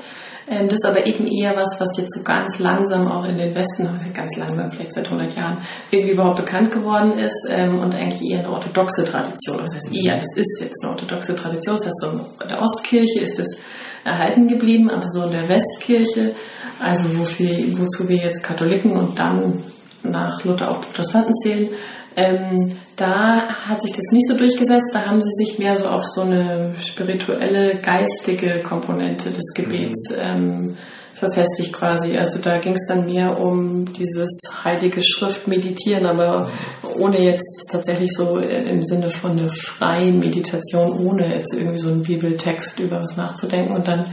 Ähm, 0.49 0.67
das 0.67 0.79
ist 0.79 0.85
aber 0.85 1.05
eben 1.05 1.27
eher 1.27 1.55
was, 1.55 1.79
was 1.79 1.97
jetzt 1.97 2.13
so 2.15 2.23
ganz 2.23 2.59
langsam 2.59 3.09
auch 3.09 3.25
in 3.25 3.37
den 3.37 3.55
Westen, 3.55 3.87
also 3.87 4.07
ganz 4.13 4.35
langsam, 4.35 4.71
vielleicht 4.71 4.93
seit 4.93 5.05
100 5.05 5.35
Jahren, 5.35 5.57
irgendwie 5.91 6.13
überhaupt 6.13 6.37
bekannt 6.37 6.71
geworden 6.71 7.17
ist 7.17 7.47
ähm, 7.49 7.79
und 7.79 7.95
eigentlich 7.95 8.29
eher 8.29 8.39
eine 8.39 8.49
orthodoxe 8.49 9.05
Tradition. 9.05 9.57
Das 9.57 9.73
heißt 9.73 9.93
eher, 9.93 10.15
das 10.15 10.35
ist 10.35 10.61
jetzt 10.61 10.83
eine 10.83 10.91
orthodoxe 10.91 11.35
Tradition. 11.35 11.77
Das 11.77 11.85
heißt, 11.85 12.01
so 12.01 12.09
in 12.43 12.49
der 12.49 12.61
Ostkirche 12.61 13.19
ist 13.19 13.39
es 13.39 13.57
erhalten 14.03 14.47
geblieben, 14.47 14.89
aber 14.89 15.05
so 15.07 15.23
in 15.23 15.31
der 15.31 15.47
Westkirche, 15.47 16.35
also 16.79 17.17
wofür, 17.17 17.47
wozu 17.77 18.09
wir 18.09 18.17
jetzt 18.17 18.43
Katholiken 18.43 18.93
und 18.93 19.17
dann 19.17 19.63
nach 20.03 20.44
Luther 20.44 20.71
auch 20.71 20.81
Protestanten 20.81 21.33
zählen, 21.35 21.69
ähm, 22.15 22.77
da 22.95 23.47
hat 23.47 23.81
sich 23.81 23.91
das 23.91 24.11
nicht 24.11 24.27
so 24.27 24.38
durchgesetzt. 24.38 24.91
Da 24.94 25.05
haben 25.05 25.21
sie 25.21 25.45
sich 25.45 25.57
mehr 25.57 25.77
so 25.77 25.88
auf 25.88 26.03
so 26.05 26.21
eine 26.21 26.73
spirituelle, 26.79 27.79
geistige 27.81 28.59
Komponente 28.59 29.31
des 29.31 29.53
Gebets 29.55 30.13
ähm, 30.19 30.77
verfestigt 31.15 31.73
quasi. 31.73 32.17
Also 32.17 32.39
da 32.39 32.57
ging 32.57 32.73
es 32.73 32.85
dann 32.88 33.05
mehr 33.05 33.39
um 33.39 33.91
dieses 33.94 34.29
heilige 34.63 35.01
Schrift 35.03 35.47
meditieren, 35.47 36.05
aber 36.05 36.51
ohne 37.00 37.19
jetzt 37.19 37.67
tatsächlich 37.71 38.11
so 38.15 38.38
im 38.38 38.85
Sinne 38.85 39.09
von 39.09 39.31
einer 39.31 39.50
freien 39.50 40.19
Meditation, 40.19 40.91
ohne 40.91 41.33
jetzt 41.33 41.53
irgendwie 41.53 41.79
so 41.79 41.89
einen 41.89 42.03
Bibeltext 42.03 42.79
über 42.79 43.01
was 43.01 43.15
nachzudenken 43.15 43.75
und 43.75 43.88
dann 43.88 44.05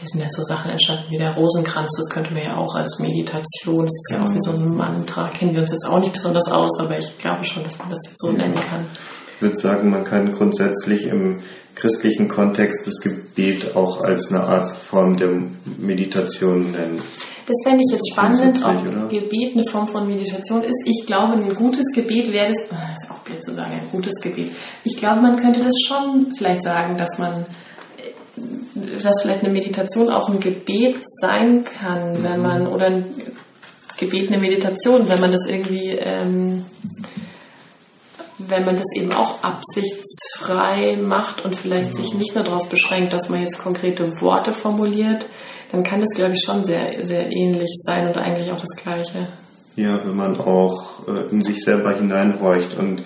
es 0.00 0.08
sind 0.10 0.20
jetzt 0.20 0.36
so 0.36 0.42
Sachen 0.42 0.70
entstanden 0.70 1.04
wie 1.10 1.18
der 1.18 1.34
Rosenkranz, 1.34 1.90
das 1.96 2.08
könnte 2.08 2.32
man 2.32 2.42
ja 2.42 2.56
auch 2.56 2.74
als 2.74 2.98
Meditation, 2.98 3.84
das 3.84 3.96
ist 3.96 4.10
ja 4.12 4.24
auch 4.24 4.32
wie 4.32 4.40
so 4.40 4.52
ein 4.52 4.76
Mantra, 4.76 5.28
kennen 5.28 5.54
wir 5.54 5.60
uns 5.60 5.70
jetzt 5.70 5.86
auch 5.86 5.98
nicht 5.98 6.12
besonders 6.12 6.50
aus, 6.50 6.78
aber 6.78 6.98
ich 6.98 7.18
glaube 7.18 7.44
schon, 7.44 7.64
dass 7.64 7.78
man 7.78 7.90
das 7.90 7.98
jetzt 8.04 8.18
so 8.18 8.32
nennen 8.32 8.54
kann. 8.54 8.86
Ich 9.36 9.42
würde 9.42 9.56
sagen, 9.56 9.90
man 9.90 10.04
kann 10.04 10.32
grundsätzlich 10.32 11.06
im 11.06 11.42
christlichen 11.74 12.28
Kontext 12.28 12.86
das 12.86 13.00
Gebet 13.00 13.74
auch 13.74 14.00
als 14.02 14.30
eine 14.30 14.44
Art 14.44 14.70
Form 14.70 15.16
der 15.16 15.30
Meditation 15.78 16.70
nennen. 16.70 17.02
Das 17.46 17.56
fände 17.64 17.82
ich 17.84 17.92
jetzt 17.92 18.08
spannend, 18.12 18.64
ob 18.64 18.86
oder? 18.86 19.08
Gebet 19.08 19.54
eine 19.54 19.64
Form 19.64 19.88
von 19.88 20.06
Meditation 20.06 20.62
ist. 20.62 20.84
Ich 20.86 21.06
glaube, 21.06 21.32
ein 21.32 21.54
gutes 21.54 21.86
Gebet 21.92 22.32
wäre 22.32 22.52
das, 22.52 22.56
das 22.70 22.78
ist 23.02 23.10
auch 23.10 23.18
blöd 23.24 23.42
zu 23.42 23.52
sagen, 23.52 23.72
ein 23.72 23.90
gutes 23.90 24.14
Gebet. 24.22 24.52
Ich 24.84 24.96
glaube, 24.96 25.20
man 25.20 25.36
könnte 25.36 25.60
das 25.60 25.74
schon 25.86 26.32
vielleicht 26.36 26.62
sagen, 26.62 26.96
dass 26.96 27.10
man, 27.18 27.44
dass 29.02 29.22
vielleicht 29.22 29.44
eine 29.44 29.52
Meditation 29.52 30.10
auch 30.10 30.28
ein 30.28 30.40
Gebet 30.40 30.96
sein 31.20 31.64
kann, 31.64 32.22
wenn 32.22 32.40
man, 32.40 32.66
oder 32.66 32.86
ein 32.86 33.04
Gebet 33.98 34.28
eine 34.28 34.38
Meditation, 34.38 35.08
wenn 35.08 35.20
man 35.20 35.32
das 35.32 35.46
irgendwie, 35.46 35.90
ähm, 35.90 36.64
wenn 38.38 38.64
man 38.64 38.76
das 38.76 38.86
eben 38.94 39.12
auch 39.12 39.42
absichtsfrei 39.42 40.96
macht 40.96 41.44
und 41.44 41.54
vielleicht 41.54 41.94
sich 41.94 42.14
nicht 42.14 42.34
nur 42.34 42.44
darauf 42.44 42.68
beschränkt, 42.68 43.12
dass 43.12 43.28
man 43.28 43.42
jetzt 43.42 43.58
konkrete 43.58 44.20
Worte 44.20 44.54
formuliert, 44.54 45.26
dann 45.70 45.82
kann 45.82 46.00
das, 46.00 46.10
glaube 46.14 46.32
ich, 46.34 46.42
schon 46.44 46.64
sehr, 46.64 47.06
sehr 47.06 47.30
ähnlich 47.30 47.70
sein 47.84 48.06
und 48.06 48.16
eigentlich 48.18 48.50
auch 48.50 48.60
das 48.60 48.76
Gleiche. 48.76 49.28
Ja, 49.76 50.00
wenn 50.04 50.16
man 50.16 50.38
auch 50.38 51.08
äh, 51.08 51.30
in 51.30 51.42
sich 51.42 51.64
selber 51.64 51.94
hineinhorcht. 51.96 52.76
Und 52.78 53.02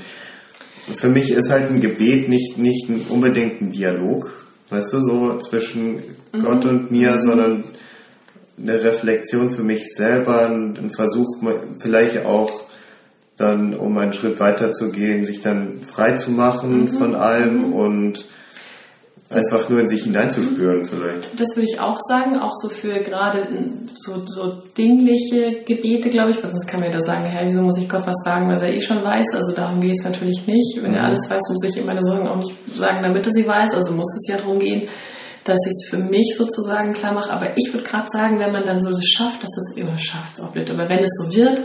für 0.95 1.09
mich 1.09 1.31
ist 1.31 1.51
halt 1.51 1.71
ein 1.71 1.81
Gebet 1.81 2.29
nicht, 2.29 2.59
nicht 2.59 2.89
unbedingt 3.09 3.61
ein 3.61 3.71
Dialog, 3.71 4.46
weißt 4.71 4.93
du, 4.93 5.01
so 5.01 5.39
zwischen 5.39 6.03
Gott 6.33 6.65
und 6.65 6.91
mir, 6.91 7.19
sondern 7.19 7.65
eine 8.59 8.83
Reflexion 8.83 9.51
für 9.51 9.63
mich 9.63 9.95
selber, 9.95 10.47
ein, 10.47 10.91
Versuch, 10.91 11.27
vielleicht 11.79 12.25
auch 12.25 12.63
dann, 13.37 13.75
um 13.75 13.99
einen 13.99 14.15
Schritt 14.15 14.41
weiter 14.41 14.73
zu 14.73 14.91
gehen, 14.91 15.27
sich 15.27 15.43
dann 15.43 15.81
frei 15.87 16.13
zu 16.13 16.31
machen 16.31 16.89
von 16.89 17.15
allem 17.15 17.73
und 17.73 18.25
einfach 19.31 19.69
nur 19.69 19.81
in 19.81 19.89
sich 19.89 20.05
hineinzuspüren 20.05 20.85
vielleicht. 20.85 21.39
Das 21.39 21.49
würde 21.57 21.69
ich 21.69 21.81
auch 21.81 21.99
sagen, 22.09 22.39
auch 22.39 22.53
so 22.61 22.69
für 22.69 23.01
gerade 23.01 23.47
so, 23.97 24.25
so 24.25 24.63
dingliche 24.77 25.63
Gebete, 25.65 26.11
glaube 26.11 26.31
ich, 26.31 26.43
weil 26.43 26.51
sonst 26.51 26.69
kann 26.69 26.81
man 26.81 26.91
ja 26.91 26.97
da 26.97 27.01
sagen, 27.01 27.25
Herr, 27.25 27.47
wieso 27.47 27.63
muss 27.63 27.79
ich 27.79 27.89
Gott 27.89 28.07
was 28.07 28.23
sagen, 28.25 28.49
was 28.49 28.63
er 28.63 28.73
eh 28.73 28.81
schon 28.81 29.05
weiß? 29.05 29.27
Also 29.35 29.53
darum 29.53 29.81
geht 29.81 29.97
es 29.99 30.05
natürlich 30.05 30.47
nicht. 30.47 30.79
Wenn 30.81 30.95
er 30.95 31.05
alles 31.05 31.29
weiß, 31.29 31.43
muss 31.51 31.65
ich 31.65 31.77
ihm 31.77 31.87
meine 31.87 32.03
Sorgen 32.03 32.29
auch 32.29 32.37
nicht 32.37 32.55
sagen, 32.77 32.99
damit 33.03 33.27
er 33.27 33.33
sie 33.33 33.47
weiß. 33.47 33.71
Also 33.73 33.93
muss 33.93 34.15
es 34.15 34.29
ja 34.29 34.37
darum 34.37 34.59
gehen, 34.61 34.83
dass 35.45 35.59
ich 35.67 35.73
es 35.73 35.89
für 35.91 35.99
mich 35.99 36.35
sozusagen 36.37 36.93
klar 36.93 37.13
mache. 37.13 37.31
Aber 37.31 37.49
ich 37.57 37.73
würde 37.73 37.89
gerade 37.89 38.09
sagen, 38.13 38.39
wenn 38.39 38.53
man 38.53 38.65
dann 38.65 38.81
so 38.81 38.91
das 38.91 39.05
schafft, 39.05 39.43
dass 39.43 39.57
es 39.57 39.77
immer 39.77 39.99
schafft, 39.99 40.41
auch 40.41 40.53
blöd, 40.53 40.71
aber 40.71 40.89
wenn 40.89 41.03
es 41.03 41.11
so 41.21 41.35
wird, 41.35 41.61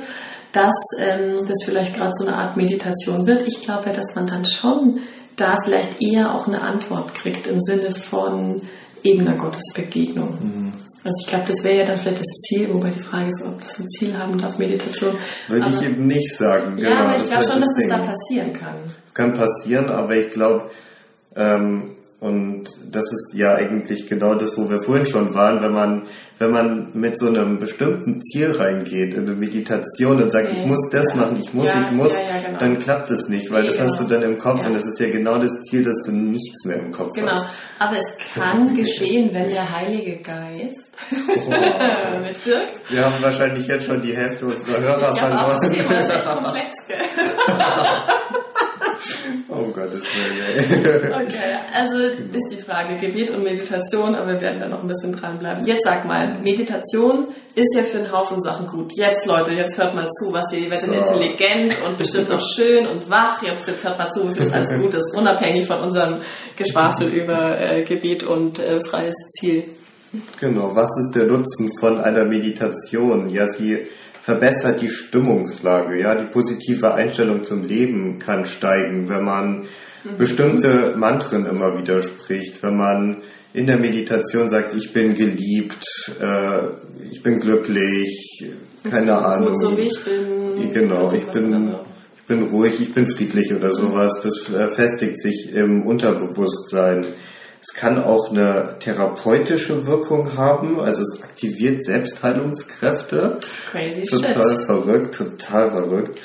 dass 0.51 0.73
ähm, 0.99 1.45
das 1.47 1.63
vielleicht 1.63 1.95
gerade 1.95 2.11
so 2.13 2.27
eine 2.27 2.35
Art 2.35 2.57
Meditation 2.57 3.25
wird, 3.25 3.47
ich 3.47 3.61
glaube, 3.61 3.91
dass 3.91 4.15
man 4.15 4.27
dann 4.27 4.45
schon 4.45 4.99
da 5.35 5.57
vielleicht 5.63 6.01
eher 6.01 6.35
auch 6.35 6.47
eine 6.47 6.61
Antwort 6.61 7.13
kriegt 7.13 7.47
im 7.47 7.59
Sinne 7.61 7.93
von 8.09 8.61
eben 9.03 9.21
einer 9.21 9.37
Gottesbegegnung. 9.37 10.29
Mhm. 10.29 10.73
Also 11.03 11.15
ich 11.21 11.27
glaube, 11.27 11.45
das 11.47 11.63
wäre 11.63 11.79
ja 11.79 11.85
dann 11.85 11.97
vielleicht 11.97 12.19
das 12.19 12.27
Ziel, 12.47 12.71
wobei 12.71 12.89
die 12.89 12.99
Frage 12.99 13.27
ist, 13.27 13.41
ob 13.43 13.59
das 13.59 13.79
ein 13.79 13.89
Ziel 13.89 14.15
haben 14.15 14.39
darf, 14.39 14.59
Meditation. 14.59 15.15
Würde 15.47 15.67
ich 15.69 15.87
eben 15.87 16.05
nicht 16.05 16.37
sagen. 16.37 16.77
Ja, 16.77 16.89
genau, 16.89 17.01
aber 17.01 17.17
ich 17.17 17.25
glaube 17.27 17.45
schon, 17.45 17.61
dass 17.61 17.73
das 17.75 17.87
da 17.87 17.97
passieren 17.97 18.53
kann. 18.53 18.75
Es 19.07 19.13
kann 19.13 19.33
passieren, 19.33 19.89
aber 19.89 20.15
ich 20.15 20.29
glaube, 20.29 20.69
ähm, 21.35 21.95
und 22.19 22.65
das 22.91 23.05
ist 23.11 23.31
ja 23.33 23.55
eigentlich 23.55 24.07
genau 24.07 24.35
das, 24.35 24.55
wo 24.55 24.69
wir 24.69 24.79
vorhin 24.79 25.07
schon 25.07 25.33
waren, 25.33 25.63
wenn 25.63 25.73
man, 25.73 26.03
wenn 26.41 26.51
man 26.51 26.87
mit 26.93 27.19
so 27.19 27.27
einem 27.27 27.59
bestimmten 27.59 28.19
Ziel 28.21 28.51
reingeht, 28.51 29.13
in 29.13 29.27
eine 29.27 29.35
Meditation 29.35 30.21
und 30.21 30.31
sagt, 30.31 30.47
okay. 30.49 30.57
ich 30.59 30.65
muss 30.65 30.79
das 30.91 31.09
ja. 31.09 31.15
machen, 31.15 31.37
ich 31.39 31.53
muss, 31.53 31.67
ja, 31.67 31.85
ich 31.85 31.91
muss, 31.95 32.13
ja, 32.13 32.47
genau. 32.47 32.59
dann 32.59 32.79
klappt 32.79 33.11
das 33.11 33.27
nicht, 33.29 33.51
weil 33.51 33.63
das 33.63 33.75
genau. 33.75 33.87
hast 33.87 33.99
du 33.99 34.05
dann 34.05 34.23
im 34.23 34.39
Kopf 34.39 34.65
und 34.65 34.73
das 34.73 34.85
ist 34.85 34.99
ja 34.99 35.09
genau 35.11 35.37
das 35.37 35.61
Ziel, 35.69 35.83
dass 35.83 35.97
du 36.03 36.11
nichts 36.11 36.65
mehr 36.65 36.77
im 36.77 36.91
Kopf 36.91 37.13
genau. 37.13 37.31
hast. 37.31 37.41
Genau, 37.41 37.51
aber 37.77 37.97
es 37.97 38.33
kann 38.35 38.75
geschehen, 38.75 39.29
wenn 39.33 39.49
der 39.49 39.79
Heilige 39.79 40.17
Geist 40.17 40.89
oh. 41.11 42.19
mitwirkt. 42.25 42.81
Wir 42.89 43.05
haben 43.05 43.21
wahrscheinlich 43.21 43.67
jetzt 43.67 43.85
schon 43.85 44.01
die 44.01 44.17
Hälfte 44.17 44.47
unserer 44.47 44.81
Hörer 44.81 45.13
verloren. 45.13 45.59
Das 45.61 45.71
Thema 45.71 45.91
ist 45.91 46.15
echt 46.15 46.25
komplex, 46.25 46.75
gell? 46.87 46.97
Oh 49.61 49.71
Gottes 49.71 50.03
Willen. 50.03 51.13
okay, 51.13 51.57
also 51.73 51.97
ist 51.97 52.49
die 52.51 52.61
Frage 52.61 52.95
Gebet 52.99 53.29
und 53.29 53.43
Meditation, 53.43 54.15
aber 54.15 54.33
wir 54.33 54.41
werden 54.41 54.59
da 54.59 54.67
noch 54.67 54.81
ein 54.81 54.87
bisschen 54.87 55.13
dranbleiben. 55.13 55.65
Jetzt 55.65 55.83
sag 55.83 56.05
mal, 56.05 56.35
Meditation 56.41 57.27
ist 57.53 57.75
ja 57.75 57.83
für 57.83 57.97
einen 57.97 58.11
Haufen 58.11 58.41
Sachen 58.41 58.67
gut. 58.67 58.91
Jetzt, 58.95 59.25
Leute, 59.25 59.51
jetzt 59.51 59.77
hört 59.77 59.93
mal 59.93 60.07
zu, 60.07 60.31
was 60.31 60.51
ihr, 60.51 60.59
ihr 60.59 60.71
werdet 60.71 60.89
so. 60.89 60.97
intelligent 60.97 61.77
und 61.85 61.97
bestimmt 61.97 62.29
noch 62.29 62.41
schön 62.55 62.87
und 62.87 63.09
wach. 63.09 63.41
Jetzt, 63.43 63.67
jetzt 63.67 63.83
hört 63.83 63.97
mal 63.97 64.09
zu, 64.09 64.29
wie 64.29 64.39
viel 64.39 64.51
alles 64.51 64.81
gut 64.81 64.93
ist, 64.93 65.13
unabhängig 65.15 65.67
von 65.67 65.79
unserem 65.79 66.15
Geschwafel 66.55 67.07
über 67.13 67.59
äh, 67.59 67.83
Gebet 67.83 68.23
und 68.23 68.59
äh, 68.59 68.79
freies 68.89 69.15
Ziel. 69.37 69.63
Genau, 70.39 70.75
was 70.75 70.89
ist 70.97 71.15
der 71.15 71.27
Nutzen 71.27 71.71
von 71.79 71.99
einer 72.01 72.25
Meditation? 72.25 73.29
Ja, 73.29 73.47
sie 73.47 73.87
verbessert 74.23 74.81
die 74.81 74.89
Stimmungslage. 74.89 75.99
Ja, 75.99 76.15
die 76.15 76.25
positive 76.25 76.93
Einstellung 76.93 77.43
zum 77.43 77.67
Leben 77.67 78.19
kann 78.19 78.45
steigen, 78.45 79.09
wenn 79.09 79.23
man 79.23 79.59
mhm. 79.59 80.17
bestimmte 80.17 80.93
Mantren 80.97 81.45
immer 81.45 81.79
wieder 81.79 82.01
spricht, 82.01 82.61
wenn 82.63 82.77
man 82.77 83.17
in 83.53 83.67
der 83.67 83.77
Meditation 83.77 84.49
sagt, 84.49 84.75
ich 84.75 84.93
bin 84.93 85.15
geliebt, 85.15 85.85
äh, 86.21 87.11
ich 87.11 87.21
bin 87.21 87.39
glücklich, 87.39 88.45
keine 88.89 89.05
ich 89.05 89.11
Ahnung. 89.11 89.53
Gut, 89.53 89.61
so 89.61 89.77
wie 89.77 89.81
ich 89.81 89.99
bin. 90.03 90.73
Genau, 90.73 91.11
ich 91.13 91.25
bin, 91.25 91.71
ich 92.17 92.23
bin 92.23 92.43
ruhig, 92.43 92.79
ich 92.79 92.93
bin 92.93 93.07
friedlich 93.07 93.53
oder 93.53 93.71
sowas. 93.71 94.19
Das 94.23 94.53
äh, 94.53 94.67
festigt 94.67 95.19
sich 95.21 95.53
im 95.53 95.83
Unterbewusstsein. 95.83 97.05
Es 97.61 97.75
kann 97.75 98.03
auch 98.03 98.31
eine 98.31 98.75
therapeutische 98.79 99.85
Wirkung 99.85 100.35
haben, 100.35 100.79
also 100.79 101.01
es 101.01 101.21
aktiviert 101.21 101.83
Selbstheilungskräfte. 101.83 103.39
Crazy 103.71 104.01
total 104.01 104.49
shit. 104.49 104.65
verrückt, 104.65 105.15
total 105.15 105.69
verrückt. 105.69 106.19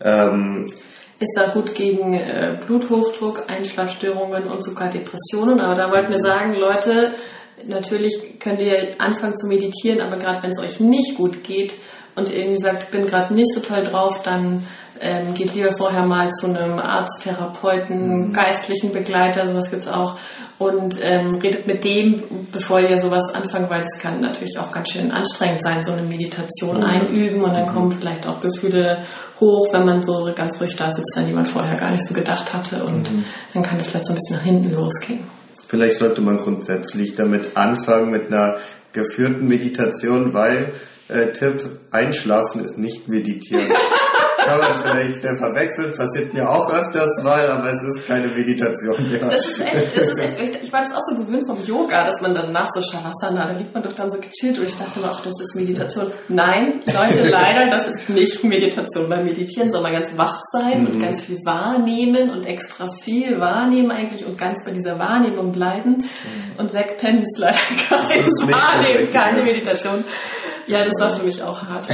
Ähm, 0.00 0.72
ist 1.18 1.36
da 1.36 1.48
gut 1.48 1.74
gegen 1.74 2.12
äh, 2.12 2.56
Bluthochdruck, 2.64 3.44
Einschlafstörungen 3.48 4.44
und 4.44 4.62
sogar 4.62 4.90
Depressionen. 4.90 5.60
Aber 5.60 5.74
da 5.74 5.90
wollten 5.90 6.12
wir 6.12 6.20
sagen, 6.20 6.54
Leute, 6.54 7.10
natürlich 7.66 8.38
könnt 8.38 8.60
ihr 8.60 8.90
anfangen 8.98 9.36
zu 9.36 9.46
meditieren, 9.46 10.00
aber 10.00 10.18
gerade 10.18 10.42
wenn 10.42 10.50
es 10.50 10.58
euch 10.58 10.78
nicht 10.78 11.16
gut 11.16 11.42
geht 11.42 11.74
und 12.14 12.30
ihr 12.30 12.36
irgendwie 12.36 12.60
sagt, 12.60 12.84
ich 12.84 12.88
bin 12.90 13.06
gerade 13.06 13.34
nicht 13.34 13.52
so 13.52 13.60
toll 13.60 13.82
drauf, 13.82 14.22
dann 14.22 14.62
ähm, 15.00 15.34
geht 15.34 15.54
lieber 15.54 15.72
vorher 15.72 16.04
mal 16.04 16.30
zu 16.30 16.46
einem 16.46 16.78
Arzt, 16.78 17.22
Therapeuten, 17.22 18.28
mhm. 18.28 18.32
geistlichen 18.32 18.92
Begleiter, 18.92 19.46
sowas 19.46 19.70
gibt 19.70 19.82
es 19.82 19.88
auch 19.88 20.18
und 20.58 20.98
ähm, 21.02 21.34
redet 21.34 21.66
mit 21.66 21.84
dem, 21.84 22.22
bevor 22.52 22.80
ihr 22.80 23.00
sowas 23.00 23.24
anfangt, 23.32 23.68
weil 23.68 23.80
es 23.80 24.00
kann 24.00 24.20
natürlich 24.20 24.58
auch 24.58 24.72
ganz 24.72 24.90
schön 24.90 25.10
anstrengend 25.12 25.60
sein, 25.62 25.82
so 25.82 25.92
eine 25.92 26.02
Meditation 26.02 26.78
mhm. 26.78 26.84
einüben 26.84 27.42
und 27.42 27.52
dann 27.52 27.66
kommen 27.66 27.92
vielleicht 27.92 28.26
auch 28.26 28.40
Gefühle 28.40 28.98
hoch, 29.38 29.72
wenn 29.72 29.84
man 29.84 30.02
so 30.02 30.30
ganz 30.34 30.60
ruhig 30.60 30.74
da 30.76 30.90
sitzt, 30.90 31.16
an 31.16 31.26
die 31.26 31.34
man 31.34 31.44
vorher 31.44 31.76
gar 31.76 31.90
nicht 31.90 32.04
so 32.04 32.14
gedacht 32.14 32.54
hatte 32.54 32.84
und 32.84 33.12
mhm. 33.12 33.24
dann 33.52 33.62
kann 33.62 33.78
es 33.78 33.86
vielleicht 33.86 34.06
so 34.06 34.12
ein 34.12 34.16
bisschen 34.16 34.36
nach 34.36 34.44
hinten 34.44 34.74
losgehen. 34.74 35.20
Vielleicht 35.68 35.98
sollte 35.98 36.20
man 36.20 36.38
grundsätzlich 36.38 37.16
damit 37.16 37.56
anfangen 37.56 38.10
mit 38.10 38.28
einer 38.28 38.56
geführten 38.92 39.46
Meditation, 39.48 40.32
weil 40.32 40.72
äh, 41.08 41.32
Tipp, 41.32 41.80
einschlafen 41.90 42.62
ist 42.64 42.78
nicht 42.78 43.08
meditieren. 43.08 43.64
kann 44.46 44.58
man 44.58 44.84
vielleicht 44.84 45.24
äh, 45.24 45.36
verwechseln, 45.36 45.94
passiert 45.96 46.34
mir 46.34 46.48
auch 46.48 46.72
öfters 46.72 47.22
mal, 47.22 47.48
aber 47.50 47.70
es 47.70 47.82
ist 47.82 48.06
keine 48.06 48.28
Meditation 48.28 48.96
mehr. 49.10 49.28
Das 49.28 49.46
ist 49.46 49.60
echt, 49.60 49.96
das 49.96 50.08
ist 50.08 50.40
echt, 50.40 50.62
ich 50.62 50.72
war 50.72 50.82
das 50.82 50.92
auch 50.92 51.02
so 51.08 51.16
gewöhnt 51.16 51.46
vom 51.46 51.62
Yoga, 51.64 52.04
dass 52.04 52.20
man 52.20 52.34
dann 52.34 52.52
nach 52.52 52.68
so 52.74 52.82
Shavasana, 52.82 53.46
da 53.46 53.58
liegt 53.58 53.74
man 53.74 53.82
doch 53.82 53.92
dann 53.92 54.10
so 54.10 54.18
gechillt 54.18 54.58
und 54.58 54.66
ich 54.66 54.76
dachte 54.76 55.00
mir 55.00 55.10
auch, 55.10 55.20
das 55.20 55.32
ist 55.40 55.54
Meditation. 55.54 56.06
Nein, 56.28 56.80
Leute, 56.86 57.28
leider, 57.30 57.70
das 57.70 57.82
ist 57.86 58.08
nicht 58.10 58.44
Meditation. 58.44 59.08
Beim 59.08 59.24
Meditieren 59.24 59.70
soll 59.70 59.82
man 59.82 59.92
ganz 59.92 60.08
wach 60.16 60.40
sein 60.52 60.82
mhm. 60.82 60.86
und 60.86 61.02
ganz 61.02 61.22
viel 61.22 61.38
wahrnehmen 61.44 62.30
und 62.30 62.46
extra 62.46 62.88
viel 63.04 63.40
wahrnehmen 63.40 63.90
eigentlich 63.90 64.24
und 64.24 64.38
ganz 64.38 64.64
bei 64.64 64.70
dieser 64.70 64.98
Wahrnehmung 64.98 65.52
bleiben. 65.52 65.96
Mhm. 65.98 66.58
Und 66.58 66.72
wegpennen 66.72 67.22
ist 67.22 67.38
leider 67.38 67.58
kein 67.88 68.00
Wahrnehmen, 68.00 69.10
keine 69.12 69.42
Meditation. 69.42 70.04
Ja, 70.66 70.84
das 70.84 70.94
war 70.98 71.10
für 71.10 71.24
mich 71.24 71.42
auch 71.42 71.62
hart. 71.62 71.86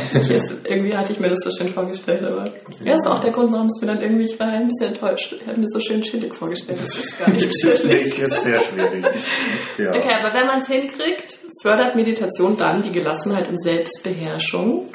irgendwie 0.69 0.97
hatte 0.97 1.13
ich 1.13 1.21
mir 1.21 1.29
das 1.29 1.41
so 1.41 1.51
schön 1.51 1.73
vorgestellt, 1.73 2.23
aber 2.25 2.49
ja, 2.85 2.95
ist 2.95 3.07
auch 3.07 3.19
der 3.19 3.31
Grund, 3.31 3.53
warum 3.53 3.67
es 3.67 3.81
mir 3.81 3.89
dann 3.89 4.01
irgendwie, 4.01 4.25
ich 4.25 4.41
war 4.41 4.49
ein 4.49 4.69
bisschen 4.69 4.95
enttäuscht. 4.95 5.35
Ich 5.41 5.47
hatte 5.47 5.61
mir 5.61 5.69
so 5.69 5.81
schön 5.81 6.01
chillig 6.01 6.35
vorgestellt. 6.35 6.79
Das 6.83 6.95
ist 6.95 7.19
gar 7.19 7.29
nicht 7.31 7.51
chillig. 7.51 8.19
Ist 8.19 8.43
sehr 8.43 8.61
schwierig. 8.61 9.05
Ja. 9.79 9.91
Okay, 9.91 10.15
aber 10.21 10.35
wenn 10.35 10.47
man 10.47 10.61
es 10.61 10.69
hinkriegt, 10.69 11.39
fördert 11.61 11.95
Meditation 11.97 12.57
dann 12.57 12.83
die 12.83 12.93
Gelassenheit 12.93 13.49
und 13.49 13.63
Selbstbeherrschung, 13.63 14.89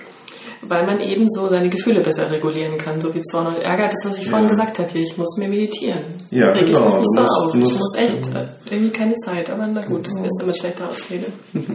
weil 0.62 0.86
man 0.86 1.00
eben 1.00 1.28
so 1.30 1.48
seine 1.48 1.70
Gefühle 1.70 2.02
besser 2.02 2.30
regulieren 2.32 2.78
kann, 2.78 3.00
so 3.00 3.14
wie 3.14 3.22
Zorn 3.22 3.48
und 3.48 3.62
Ärger. 3.62 3.90
Das, 3.90 4.10
was 4.10 4.18
ich 4.18 4.26
ja. 4.26 4.32
vorhin 4.32 4.48
gesagt 4.48 4.80
habe, 4.80 4.90
hier, 4.92 5.02
ich 5.02 5.18
muss 5.18 5.38
mir 5.38 5.48
meditieren. 5.48 6.00
Ja, 6.32 6.52
Reg 6.52 6.66
genau. 6.66 6.80
Ich 6.80 6.86
muss 6.86 6.96
mich 6.96 7.08
so 7.16 7.22
auf. 7.22 7.56
Ich 7.56 7.62
muss 7.62 7.96
echt, 7.96 8.28
äh, 8.28 8.72
irgendwie 8.74 8.92
keine 8.92 9.16
Zeit, 9.16 9.50
aber 9.50 9.68
na 9.68 9.82
gut, 9.82 10.08
das 10.08 10.20
ist 10.20 10.42
immer 10.42 10.54
schlechte 10.54 10.88
Ausrede. 10.88 11.28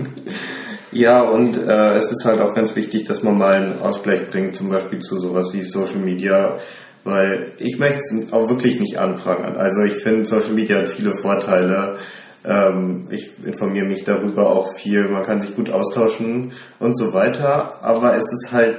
Ja, 0.93 1.23
und 1.23 1.57
äh, 1.57 1.95
es 1.95 2.13
ist 2.13 2.27
halt 2.27 2.41
auch 2.41 2.55
ganz 2.55 2.77
wichtig, 2.77 3.05
dass 3.05 3.23
man 3.23 3.39
mal 3.39 3.55
einen 3.55 3.81
Ausgleich 3.81 4.31
bringt, 4.31 4.55
zum 4.55 4.69
Beispiel 4.69 4.99
zu 4.99 5.19
sowas 5.19 5.55
wie 5.55 5.63
Social 5.63 6.01
Media, 6.05 6.59
weil 7.05 7.53
ich 7.59 7.79
möchte 7.79 7.99
es 7.99 8.33
auch 8.33 8.51
wirklich 8.51 8.79
nicht 8.79 8.99
anprangern. 8.99 9.57
Also 9.57 9.83
ich 9.85 9.95
finde, 9.95 10.27
Social 10.27 10.53
Media 10.53 10.77
hat 10.77 10.91
viele 10.91 11.13
Vorteile. 11.23 11.97
Ähm, 12.45 13.07
ich 13.11 13.31
informiere 13.45 13.87
mich 13.87 14.05
darüber 14.05 14.51
auch 14.51 14.75
viel, 14.77 15.09
man 15.09 15.23
kann 15.23 15.41
sich 15.41 15.55
gut 15.55 15.71
austauschen 15.71 16.53
und 16.79 16.97
so 16.97 17.13
weiter, 17.13 17.79
aber 17.83 18.17
es 18.17 18.25
ist 18.33 18.53
halt, 18.53 18.77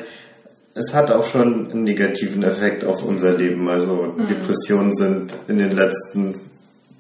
es 0.75 0.93
hat 0.93 1.11
auch 1.11 1.25
schon 1.25 1.71
einen 1.71 1.83
negativen 1.83 2.43
Effekt 2.43 2.83
auf 2.83 3.03
unser 3.03 3.37
Leben. 3.37 3.69
Also 3.69 4.13
mhm. 4.17 4.27
Depressionen 4.27 4.93
sind 4.93 5.33
in 5.47 5.59
den 5.59 5.71
letzten 5.71 6.35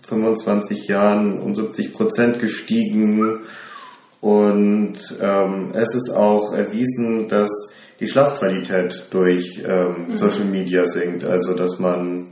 25 0.07 0.87
Jahren 0.87 1.39
um 1.39 1.55
70 1.55 1.93
Prozent 1.93 2.39
gestiegen. 2.39 3.39
Und 4.21 4.97
ähm, 5.21 5.71
es 5.73 5.95
ist 5.95 6.11
auch 6.11 6.53
erwiesen, 6.53 7.27
dass 7.27 7.49
die 7.99 8.07
Schlafqualität 8.07 9.07
durch 9.09 9.61
ähm, 9.67 10.09
mhm. 10.09 10.17
Social 10.17 10.45
Media 10.45 10.85
sinkt. 10.85 11.25
Also 11.25 11.55
dass 11.55 11.79
man 11.79 12.27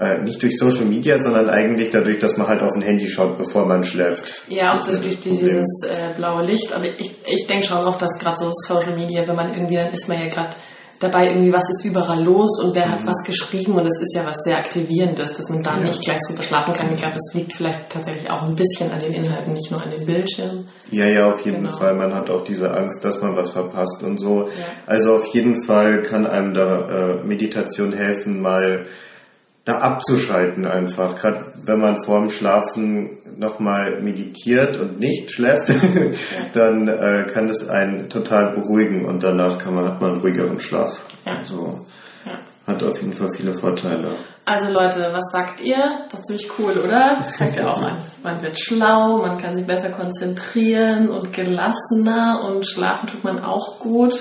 äh, 0.00 0.18
nicht 0.18 0.42
durch 0.42 0.56
Social 0.56 0.86
Media, 0.86 1.22
sondern 1.22 1.50
eigentlich 1.50 1.90
dadurch, 1.90 2.18
dass 2.18 2.38
man 2.38 2.48
halt 2.48 2.62
auf 2.62 2.72
ein 2.74 2.82
Handy 2.82 3.06
schaut, 3.06 3.36
bevor 3.36 3.66
man 3.66 3.84
schläft. 3.84 4.42
Ja, 4.48 4.72
auch 4.72 4.86
das 4.86 5.00
durch 5.00 5.20
dieses 5.20 5.66
äh, 5.84 6.16
blaue 6.16 6.44
Licht. 6.44 6.72
Aber 6.72 6.84
ich, 6.84 7.10
ich 7.26 7.46
denke 7.46 7.66
schon 7.66 7.76
auch, 7.76 7.98
dass 7.98 8.18
gerade 8.18 8.38
so 8.38 8.50
Social 8.66 8.96
Media, 8.96 9.22
wenn 9.26 9.36
man 9.36 9.52
irgendwie, 9.52 9.76
dann 9.76 9.92
ist 9.92 10.08
man 10.08 10.18
ja 10.18 10.28
gerade 10.28 10.50
dabei 11.00 11.28
irgendwie, 11.28 11.52
was 11.52 11.64
ist 11.70 11.84
überall 11.84 12.22
los 12.22 12.62
und 12.62 12.74
wer 12.74 12.86
mhm. 12.86 12.92
hat 12.92 13.06
was 13.06 13.24
geschrieben 13.24 13.74
und 13.74 13.86
es 13.86 14.00
ist 14.00 14.14
ja 14.14 14.24
was 14.24 14.36
sehr 14.44 14.56
Aktivierendes, 14.56 15.32
dass 15.34 15.48
man 15.48 15.62
da 15.62 15.74
ja. 15.74 15.80
nicht 15.80 16.00
gleich 16.02 16.20
super 16.20 16.42
schlafen 16.42 16.72
kann. 16.72 16.86
Ich 16.94 17.00
glaube, 17.00 17.16
es 17.16 17.34
liegt 17.34 17.54
vielleicht 17.54 17.90
tatsächlich 17.90 18.30
auch 18.30 18.42
ein 18.42 18.54
bisschen 18.54 18.90
an 18.90 19.00
den 19.00 19.12
Inhalten, 19.12 19.52
nicht 19.52 19.70
nur 19.70 19.82
an 19.82 19.90
den 19.90 20.06
Bildschirmen. 20.06 20.68
Ja, 20.90 21.06
ja, 21.06 21.30
auf 21.30 21.44
jeden 21.44 21.64
genau. 21.64 21.76
Fall. 21.76 21.94
Man 21.94 22.14
hat 22.14 22.30
auch 22.30 22.44
diese 22.44 22.74
Angst, 22.74 23.04
dass 23.04 23.20
man 23.20 23.36
was 23.36 23.50
verpasst 23.50 24.02
und 24.02 24.18
so. 24.18 24.48
Ja. 24.48 24.64
Also 24.86 25.16
auf 25.16 25.26
jeden 25.34 25.64
Fall 25.66 26.02
kann 26.02 26.26
einem 26.26 26.54
da 26.54 26.88
äh, 26.88 27.26
Meditation 27.26 27.92
helfen, 27.92 28.40
mal 28.40 28.86
da 29.70 29.78
abzuschalten 29.78 30.66
einfach. 30.66 31.16
Gerade 31.16 31.44
wenn 31.64 31.80
man 31.80 32.02
vorm 32.02 32.30
Schlafen 32.30 33.10
nochmal 33.38 34.00
meditiert 34.00 34.78
und 34.78 35.00
nicht 35.00 35.30
schläft, 35.30 35.68
dann 36.52 36.88
äh, 36.88 37.24
kann 37.32 37.48
es 37.48 37.68
einen 37.68 38.08
total 38.08 38.52
beruhigen 38.52 39.04
und 39.06 39.22
danach 39.22 39.58
kann 39.58 39.74
man, 39.74 39.86
hat 39.86 40.00
man 40.00 40.12
einen 40.12 40.20
ruhigeren 40.20 40.60
Schlaf. 40.60 41.00
Ja. 41.24 41.32
Also, 41.38 41.86
ja. 42.26 42.32
Hat 42.66 42.82
auf 42.82 43.00
jeden 43.00 43.12
Fall 43.12 43.28
viele 43.34 43.54
Vorteile. 43.54 44.08
Also 44.44 44.68
Leute, 44.70 45.10
was 45.12 45.30
sagt 45.32 45.60
ihr? 45.60 45.78
Doch 46.10 46.22
ziemlich 46.22 46.50
cool, 46.58 46.72
oder? 46.84 47.18
Das 47.24 47.36
zeigt 47.36 47.56
ja 47.56 47.70
auch 47.70 47.82
an. 47.82 47.96
Man 48.22 48.42
wird 48.42 48.58
schlau, 48.58 49.18
man 49.18 49.38
kann 49.38 49.54
sich 49.54 49.64
besser 49.64 49.90
konzentrieren 49.90 51.08
und 51.08 51.32
gelassener 51.32 52.42
und 52.44 52.66
schlafen 52.66 53.08
tut 53.08 53.22
man 53.22 53.44
auch 53.44 53.78
gut. 53.78 54.20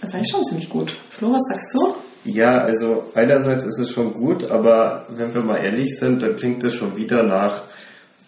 Das 0.00 0.12
war 0.12 0.20
ich 0.20 0.30
schon 0.30 0.44
ziemlich 0.44 0.68
gut. 0.68 0.92
Flo, 1.10 1.32
was 1.32 1.42
sagst 1.52 1.74
du? 1.74 1.94
Ja, 2.24 2.58
also 2.58 3.04
einerseits 3.14 3.64
ist 3.64 3.78
es 3.78 3.90
schon 3.90 4.14
gut, 4.14 4.50
aber 4.50 5.06
wenn 5.08 5.34
wir 5.34 5.42
mal 5.42 5.56
ehrlich 5.56 5.98
sind, 5.98 6.22
dann 6.22 6.36
klingt 6.36 6.62
es 6.62 6.74
schon 6.74 6.96
wieder 6.96 7.22
nach 7.24 7.62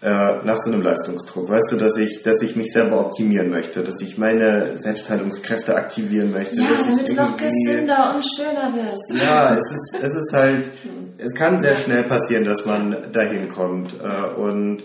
äh, 0.04 0.44
nach 0.44 0.58
so 0.58 0.70
einem 0.70 0.82
Leistungsdruck. 0.82 1.48
Weißt 1.48 1.72
du, 1.72 1.76
dass 1.76 1.96
ich, 1.96 2.22
dass 2.22 2.42
ich 2.42 2.56
mich 2.56 2.72
selber 2.72 3.00
optimieren 3.00 3.48
möchte, 3.48 3.82
dass 3.82 4.02
ich 4.02 4.18
meine 4.18 4.78
Selbstheilungskräfte 4.78 5.74
aktivieren 5.74 6.30
möchte. 6.30 6.56
Ja, 6.56 6.66
dass 6.66 6.86
damit 6.86 7.08
du 7.08 7.14
noch 7.14 7.36
gesünder 7.38 8.14
und 8.14 8.22
schöner 8.22 8.74
wirst. 8.74 9.22
Ja, 9.24 9.54
es 9.54 9.62
ist, 9.62 10.04
es 10.04 10.12
ist 10.12 10.32
halt, 10.34 10.68
es 11.16 11.34
kann 11.34 11.58
sehr 11.58 11.76
schnell 11.76 12.02
passieren, 12.02 12.44
dass 12.44 12.66
man 12.66 12.94
dahin 13.14 13.48
kommt. 13.48 13.94
Äh, 13.94 14.38
und 14.38 14.82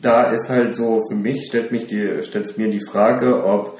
da 0.00 0.30
ist 0.30 0.48
halt 0.48 0.74
so, 0.74 1.02
für 1.06 1.16
mich 1.16 1.44
stellt 1.48 1.70
mich 1.70 1.86
die, 1.86 2.22
stellt 2.22 2.56
mir 2.56 2.68
die 2.68 2.80
Frage, 2.80 3.44
ob 3.44 3.78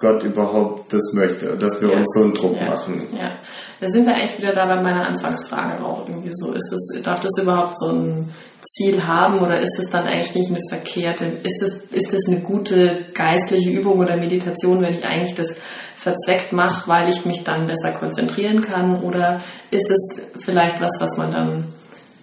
Gott 0.00 0.22
überhaupt 0.22 0.92
das 0.92 1.12
möchte, 1.12 1.56
dass 1.56 1.80
wir 1.80 1.90
ja. 1.90 1.98
uns 1.98 2.06
so 2.14 2.22
einen 2.22 2.34
Druck 2.34 2.56
ja. 2.56 2.70
machen. 2.70 3.02
Ja, 3.18 3.32
da 3.80 3.88
sind 3.88 4.06
wir 4.06 4.14
eigentlich 4.14 4.38
wieder 4.38 4.52
da 4.52 4.64
bei 4.66 4.80
meiner 4.80 5.06
Anfangsfrage 5.06 5.84
auch 5.84 6.08
irgendwie 6.08 6.32
so. 6.32 6.52
Ist 6.52 6.72
es, 6.72 7.02
darf 7.02 7.20
das 7.20 7.42
überhaupt 7.42 7.78
so 7.78 7.90
ein 7.90 8.30
Ziel 8.62 9.06
haben 9.06 9.40
oder 9.40 9.58
ist 9.58 9.78
es 9.78 9.90
dann 9.90 10.06
eigentlich 10.06 10.34
nicht 10.34 10.50
eine 10.50 10.60
verkehrte, 10.68 11.24
ist 11.24 11.62
es, 11.62 11.72
ist 11.92 12.12
es 12.12 12.28
eine 12.28 12.40
gute 12.40 12.96
geistliche 13.14 13.70
Übung 13.70 13.98
oder 13.98 14.16
Meditation, 14.16 14.82
wenn 14.82 14.94
ich 14.94 15.04
eigentlich 15.04 15.34
das 15.34 15.56
verzweckt 15.98 16.52
mache, 16.52 16.88
weil 16.88 17.08
ich 17.08 17.26
mich 17.26 17.44
dann 17.44 17.66
besser 17.66 17.92
konzentrieren 17.98 18.62
kann 18.62 19.02
oder 19.02 19.40
ist 19.70 19.90
es 19.90 20.20
vielleicht 20.42 20.80
was, 20.80 20.92
was 20.98 21.16
man 21.16 21.30
dann, 21.30 21.64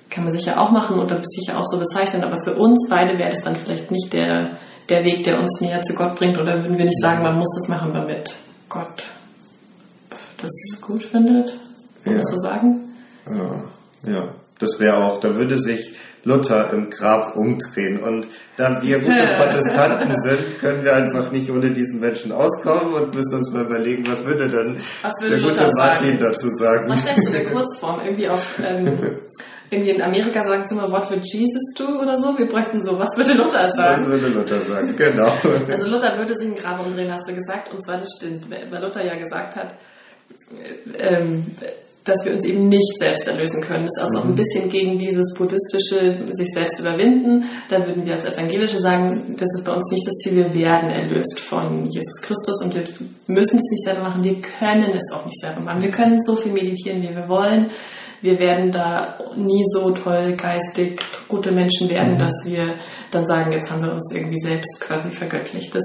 kann 0.10 0.24
man 0.24 0.34
sicher 0.34 0.60
auch 0.60 0.72
machen 0.72 1.00
oder 1.00 1.22
sicher 1.24 1.60
auch 1.60 1.66
so 1.66 1.78
bezeichnen, 1.78 2.24
aber 2.24 2.38
für 2.44 2.56
uns 2.56 2.88
beide 2.90 3.18
wäre 3.18 3.32
das 3.32 3.44
dann 3.44 3.56
vielleicht 3.56 3.92
nicht 3.92 4.14
der, 4.14 4.50
der 4.90 5.04
Weg, 5.04 5.24
der 5.24 5.40
uns 5.40 5.60
näher 5.62 5.82
zu 5.82 5.94
Gott 5.94 6.16
bringt 6.16 6.38
oder 6.38 6.64
würden 6.64 6.78
wir 6.78 6.86
nicht 6.86 7.02
sagen, 7.02 7.24
man 7.24 7.38
muss 7.38 7.54
das 7.60 7.68
machen, 7.68 7.92
damit 7.94 8.36
Gott 8.70 9.04
das 10.38 10.52
gut 10.82 11.04
findet? 11.04 11.54
Würdest 12.04 12.30
ja. 12.30 12.36
du 12.36 12.40
sagen? 12.40 12.80
Ja, 13.30 14.12
ja. 14.12 14.24
Das 14.60 14.80
wäre 14.80 14.98
auch, 14.98 15.20
da 15.20 15.36
würde 15.36 15.60
sich 15.60 15.96
Luther 16.24 16.72
im 16.74 16.90
Grab 16.90 17.36
umdrehen. 17.36 18.00
Und 18.00 18.28
da 18.58 18.82
wir 18.82 19.00
gute 19.00 19.14
Protestanten 19.38 20.16
sind, 20.24 20.60
können 20.60 20.84
wir 20.84 20.96
einfach 20.96 21.32
nicht 21.32 21.50
ohne 21.50 21.70
diesen 21.70 22.00
Menschen 22.00 22.32
auskommen 22.32 22.94
und 22.94 23.14
müssen 23.14 23.36
uns 23.36 23.52
mal 23.52 23.64
überlegen, 23.66 24.04
was 24.08 24.26
würde 24.26 24.50
denn 24.50 24.78
was 25.02 25.14
würde 25.22 25.40
der 25.40 25.50
gute 25.50 25.72
Martin 25.78 26.20
sagen? 26.20 26.20
dazu 26.20 26.50
sagen. 26.50 26.90
Was 26.90 27.02
vielleicht 27.02 27.28
so 27.28 27.34
eine 27.34 27.46
Kurzform, 27.46 28.00
irgendwie 28.06 28.30
auf... 28.30 28.48
Ähm, 28.68 28.98
irgendwie 29.70 29.92
in 29.92 30.02
Amerika 30.02 30.44
sagen 30.44 30.64
sie 30.66 30.76
immer, 30.76 30.92
what 30.92 31.10
would 31.10 31.26
Jesus 31.26 31.74
do 31.76 31.86
oder 32.02 32.20
so. 32.20 32.38
Wir 32.38 32.48
bräuchten 32.48 32.82
so, 32.82 32.98
was 32.98 33.10
würde 33.18 33.34
Luther 33.34 33.72
sagen? 33.74 34.04
Was 34.04 34.10
würde 34.10 34.28
Luther 34.28 34.60
sagen, 34.62 34.96
genau. 34.98 35.32
Also 35.70 35.90
Luther 35.90 36.18
würde 36.18 36.34
sich 36.34 36.48
im 36.48 36.56
Grab 36.56 36.86
umdrehen, 36.86 37.12
hast 37.12 37.28
du 37.28 37.34
gesagt. 37.34 37.74
Und 37.74 37.84
zwar, 37.84 37.98
das 37.98 38.10
stimmt, 38.18 38.50
weil 38.50 38.82
Luther 38.82 39.06
ja 39.06 39.16
gesagt 39.16 39.56
hat, 39.56 39.76
ähm, 41.00 41.46
dass 42.08 42.24
wir 42.24 42.34
uns 42.34 42.46
eben 42.46 42.70
nicht 42.70 42.98
selbst 43.00 43.28
erlösen 43.28 43.62
können. 43.62 43.86
Das 43.86 43.92
ist 43.98 44.04
also 44.04 44.20
auch 44.20 44.24
ein 44.26 44.32
mhm. 44.32 44.36
bisschen 44.36 44.70
gegen 44.70 44.98
dieses 44.98 45.34
buddhistische 45.38 46.16
sich 46.32 46.48
selbst 46.54 46.80
überwinden. 46.80 47.44
Da 47.70 47.86
würden 47.86 48.06
wir 48.06 48.14
als 48.14 48.26
Evangelische 48.26 48.80
sagen, 48.80 49.36
das 49.38 49.50
ist 49.58 49.66
bei 49.66 49.74
uns 49.74 49.92
nicht 49.92 50.08
das 50.08 50.16
Ziel, 50.16 50.36
wir 50.36 50.54
werden 50.54 50.90
erlöst 50.90 51.40
von 51.40 51.90
Jesus 51.90 52.22
Christus 52.22 52.62
und 52.64 52.74
wir 52.74 52.84
müssen 53.28 53.58
es 53.58 53.70
nicht 53.70 53.84
selber 53.84 54.04
machen, 54.04 54.24
wir 54.24 54.40
können 54.42 54.92
es 54.94 55.14
auch 55.14 55.26
nicht 55.26 55.40
selber 55.40 55.60
machen. 55.60 55.82
Wir 55.82 55.92
können 55.92 56.24
so 56.24 56.38
viel 56.38 56.52
meditieren, 56.52 57.02
wie 57.02 57.14
wir 57.14 57.28
wollen. 57.28 57.70
Wir 58.22 58.40
werden 58.40 58.72
da 58.72 59.18
nie 59.36 59.64
so 59.68 59.92
toll 59.92 60.36
geistig 60.36 61.00
gute 61.28 61.52
Menschen 61.52 61.90
werden, 61.90 62.16
mhm. 62.16 62.20
dass 62.20 62.34
wir 62.46 62.64
dann 63.12 63.26
sagen, 63.26 63.52
jetzt 63.52 63.70
haben 63.70 63.82
wir 63.82 63.92
uns 63.92 64.12
irgendwie 64.14 64.40
selbst 64.40 64.82
quasi 64.82 65.12
vergöttlicht. 65.12 65.74
Das 65.74 65.84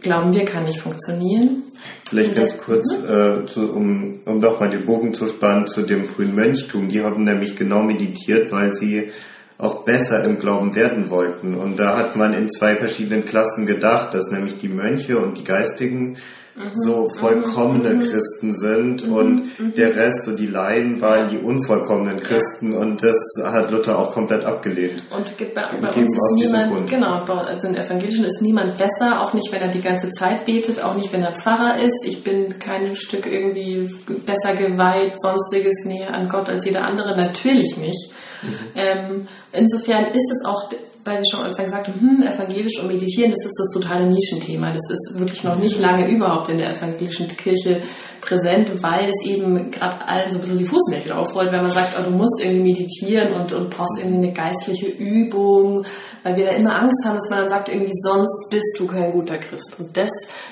glauben 0.00 0.34
wir 0.34 0.44
kann 0.44 0.64
nicht 0.64 0.80
funktionieren. 0.80 1.62
Vielleicht 2.08 2.34
ganz 2.34 2.56
kurz, 2.58 2.92
äh, 2.92 3.46
zu, 3.46 3.72
um, 3.74 4.20
um 4.24 4.40
doch 4.40 4.60
mal 4.60 4.70
den 4.70 4.86
Bogen 4.86 5.14
zu 5.14 5.26
spannen 5.26 5.66
zu 5.66 5.82
dem 5.82 6.04
frühen 6.04 6.34
Mönchtum. 6.34 6.88
Die 6.88 7.02
haben 7.02 7.24
nämlich 7.24 7.56
genau 7.56 7.82
meditiert, 7.82 8.50
weil 8.50 8.74
sie 8.74 9.10
auch 9.58 9.84
besser 9.84 10.24
im 10.24 10.38
Glauben 10.38 10.76
werden 10.76 11.10
wollten. 11.10 11.54
Und 11.54 11.78
da 11.78 11.96
hat 11.96 12.16
man 12.16 12.32
in 12.32 12.50
zwei 12.50 12.76
verschiedenen 12.76 13.24
Klassen 13.24 13.66
gedacht, 13.66 14.14
dass 14.14 14.30
nämlich 14.30 14.58
die 14.58 14.68
Mönche 14.68 15.18
und 15.18 15.36
die 15.36 15.44
Geistigen 15.44 16.16
Mhm. 16.58 16.70
so 16.74 17.08
vollkommene 17.08 17.90
mhm. 17.90 18.00
Christen 18.00 18.58
sind 18.58 19.06
mhm. 19.06 19.12
und 19.12 19.60
mhm. 19.60 19.74
der 19.74 19.94
Rest 19.94 20.26
und 20.26 20.40
die 20.40 20.48
Laien 20.48 21.00
waren 21.00 21.28
die 21.28 21.38
unvollkommenen 21.38 22.18
Christen 22.18 22.74
und 22.74 23.00
das 23.02 23.16
hat 23.44 23.70
Luther 23.70 23.96
auch 23.96 24.12
komplett 24.12 24.44
abgelehnt. 24.44 25.04
Und 25.16 25.36
bei, 25.36 25.62
bei 25.80 25.88
uns 25.92 26.12
ist 26.12 26.34
niemand, 26.34 26.90
genau, 26.90 27.22
also 27.24 27.68
in 27.68 27.76
Evangelischen 27.76 28.24
ist 28.24 28.42
niemand 28.42 28.76
besser, 28.76 29.22
auch 29.22 29.34
nicht, 29.34 29.52
wenn 29.52 29.62
er 29.62 29.68
die 29.68 29.80
ganze 29.80 30.10
Zeit 30.10 30.46
betet, 30.46 30.82
auch 30.82 30.96
nicht, 30.96 31.12
wenn 31.12 31.22
er 31.22 31.32
Pfarrer 31.32 31.80
ist. 31.80 32.04
Ich 32.04 32.24
bin 32.24 32.58
kein 32.58 32.96
Stück 32.96 33.26
irgendwie 33.26 33.88
besser 34.26 34.54
geweiht, 34.54 35.12
sonstiges 35.20 35.84
näher 35.84 36.12
an 36.12 36.28
Gott 36.28 36.48
als 36.48 36.64
jeder 36.64 36.84
andere, 36.84 37.16
natürlich 37.16 37.76
nicht. 37.76 38.10
Mhm. 38.42 38.48
Ähm, 38.74 39.28
insofern 39.52 40.06
ist 40.06 40.30
es 40.32 40.44
auch 40.44 40.68
weil 41.08 41.18
wir 41.18 41.24
schon 41.30 41.40
am 41.40 41.46
Anfang 41.46 41.64
gesagt 41.64 41.88
haben, 41.88 42.00
hm, 42.00 42.22
evangelisch 42.22 42.78
und 42.78 42.88
meditieren, 42.88 43.30
das 43.30 43.44
ist 43.44 43.58
das 43.58 43.70
totale 43.72 44.06
Nischenthema. 44.06 44.70
Das 44.70 44.82
ist 44.90 45.18
wirklich 45.18 45.42
noch 45.42 45.56
nicht 45.56 45.80
lange 45.80 46.08
überhaupt 46.08 46.48
in 46.50 46.58
der 46.58 46.70
evangelischen 46.70 47.26
Kirche 47.28 47.80
präsent, 48.20 48.82
weil 48.82 49.08
es 49.08 49.24
eben 49.24 49.70
gerade 49.70 50.06
allen 50.06 50.30
so 50.30 50.36
ein 50.36 50.40
bisschen 50.42 50.58
die 50.58 50.66
Fußnägel 50.66 51.12
aufrollt, 51.12 51.50
wenn 51.50 51.62
man 51.62 51.70
sagt, 51.70 51.94
oh, 51.98 52.02
du 52.04 52.10
musst 52.10 52.40
irgendwie 52.40 52.74
meditieren 52.74 53.32
und, 53.32 53.52
und 53.52 53.70
brauchst 53.70 53.98
irgendwie 53.98 54.18
eine 54.18 54.32
geistliche 54.32 54.86
Übung, 54.86 55.84
weil 56.22 56.36
wir 56.36 56.44
da 56.44 56.50
immer 56.52 56.78
Angst 56.78 57.04
haben, 57.04 57.14
dass 57.14 57.30
man 57.30 57.40
dann 57.40 57.48
sagt, 57.48 57.68
irgendwie 57.70 57.94
sonst 58.02 58.48
bist 58.50 58.76
du 58.78 58.86
kein 58.86 59.12
guter 59.12 59.38
Christ. 59.38 59.76
Und 59.78 59.96
das 59.96 60.10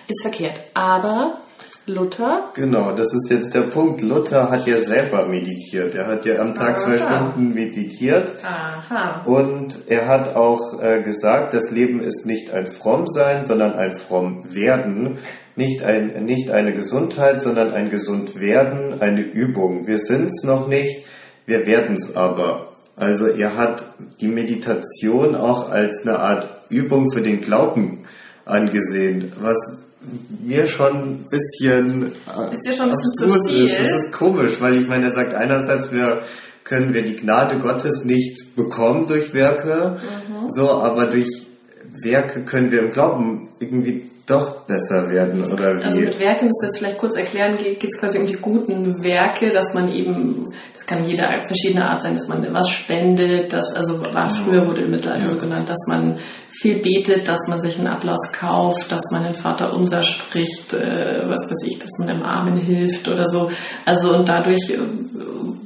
ist 0.08 0.22
verkehrt. 0.22 0.58
Aber 0.74 1.38
Luther? 1.86 2.50
Genau, 2.54 2.90
das 2.90 3.12
ist 3.14 3.30
jetzt 3.30 3.54
der 3.54 3.60
Punkt. 3.60 4.02
Luther 4.02 4.50
hat 4.50 4.66
ja 4.66 4.76
selber 4.78 5.26
meditiert. 5.26 5.94
Er 5.94 6.08
hat 6.08 6.26
ja 6.26 6.40
am 6.40 6.52
Tag 6.52 6.78
Aha. 6.78 6.78
zwei 6.78 6.98
Stunden 6.98 7.54
meditiert. 7.54 8.32
Aha. 8.42 9.22
Und 9.24 9.78
er 9.86 10.08
hat 10.08 10.34
auch 10.34 10.82
äh, 10.82 11.02
gesagt, 11.02 11.54
das 11.54 11.70
Leben 11.70 12.00
ist 12.00 12.26
nicht 12.26 12.52
ein 12.52 12.66
Frommsein, 12.66 13.46
sondern 13.46 13.74
ein 13.74 13.92
Frommwerden. 13.92 15.18
Nicht, 15.54 15.84
ein, 15.84 16.24
nicht 16.24 16.50
eine 16.50 16.72
Gesundheit, 16.72 17.40
sondern 17.40 17.72
ein 17.72 17.88
Gesundwerden, 17.88 19.00
eine 19.00 19.20
Übung. 19.20 19.86
Wir 19.86 19.98
sind 19.98 20.26
es 20.26 20.42
noch 20.42 20.66
nicht, 20.66 21.06
wir 21.46 21.66
werden 21.68 21.96
es 21.96 22.16
aber. 22.16 22.72
Also 22.96 23.26
er 23.26 23.56
hat 23.56 23.84
die 24.20 24.28
Meditation 24.28 25.36
auch 25.36 25.70
als 25.70 26.02
eine 26.02 26.18
Art 26.18 26.48
Übung 26.68 27.12
für 27.12 27.22
den 27.22 27.42
Glauben 27.42 28.02
angesehen, 28.44 29.32
was 29.40 29.56
mir 30.42 30.66
schon 30.66 30.92
ein 30.92 31.26
bisschen, 31.30 32.04
äh, 32.04 32.52
ist 32.52 32.64
dir 32.64 32.72
schon 32.72 32.90
ein 32.90 32.96
bisschen 32.96 33.28
zu 33.28 33.48
viel? 33.48 33.64
Ist. 33.64 33.78
Das 33.78 33.86
ist 33.86 34.12
komisch, 34.12 34.60
weil 34.60 34.76
ich 34.76 34.88
meine, 34.88 35.06
er 35.06 35.12
sagt 35.12 35.34
einerseits, 35.34 35.92
wir 35.92 36.22
können 36.64 36.94
wir 36.94 37.02
die 37.02 37.16
Gnade 37.16 37.56
Gottes 37.56 38.04
nicht 38.04 38.56
bekommen 38.56 39.06
durch 39.06 39.34
Werke, 39.34 39.98
mhm. 40.00 40.50
so, 40.54 40.70
aber 40.70 41.06
durch 41.06 41.46
Werke 42.02 42.40
können 42.40 42.72
wir 42.72 42.80
im 42.80 42.92
Glauben 42.92 43.48
irgendwie 43.60 44.10
doch 44.26 44.62
besser 44.62 45.08
werden 45.08 45.44
oder 45.52 45.78
wie? 45.78 45.84
Also 45.84 46.00
mit 46.00 46.18
Werke 46.18 46.44
müssen 46.44 46.62
wir 46.62 46.68
jetzt 46.68 46.78
vielleicht 46.78 46.98
kurz 46.98 47.14
erklären, 47.14 47.56
geht 47.56 47.82
es 47.84 47.98
quasi 47.98 48.18
um 48.18 48.26
die 48.26 48.34
guten 48.34 49.04
Werke, 49.04 49.50
dass 49.50 49.72
man 49.72 49.92
eben, 49.92 50.52
das 50.74 50.84
kann 50.84 51.06
jeder 51.06 51.28
verschiedene 51.46 51.88
Art 51.88 52.02
sein, 52.02 52.14
dass 52.14 52.26
man 52.26 52.46
was 52.52 52.68
spendet, 52.68 53.52
das 53.52 53.72
also 53.72 54.00
war 54.12 54.28
früher 54.28 54.66
wurde 54.66 54.82
im 54.82 54.90
Mittelalter 54.90 55.26
ja. 55.26 55.32
so 55.32 55.38
genannt, 55.38 55.68
dass 55.68 55.86
man 55.86 56.18
viel 56.60 56.78
betet, 56.78 57.28
dass 57.28 57.46
man 57.48 57.60
sich 57.60 57.78
einen 57.78 57.86
Ablass 57.86 58.32
kauft, 58.32 58.90
dass 58.90 59.10
man 59.12 59.24
den 59.24 59.34
Vater 59.34 59.74
unser 59.74 60.02
spricht, 60.02 60.72
äh, 60.72 61.28
was 61.28 61.48
weiß 61.48 61.62
ich, 61.66 61.78
dass 61.78 61.98
man 61.98 62.08
dem 62.08 62.22
Armen 62.22 62.56
hilft 62.56 63.06
oder 63.08 63.28
so. 63.28 63.50
Also 63.84 64.12
und 64.14 64.28
dadurch 64.28 64.70
äh, 64.70 64.78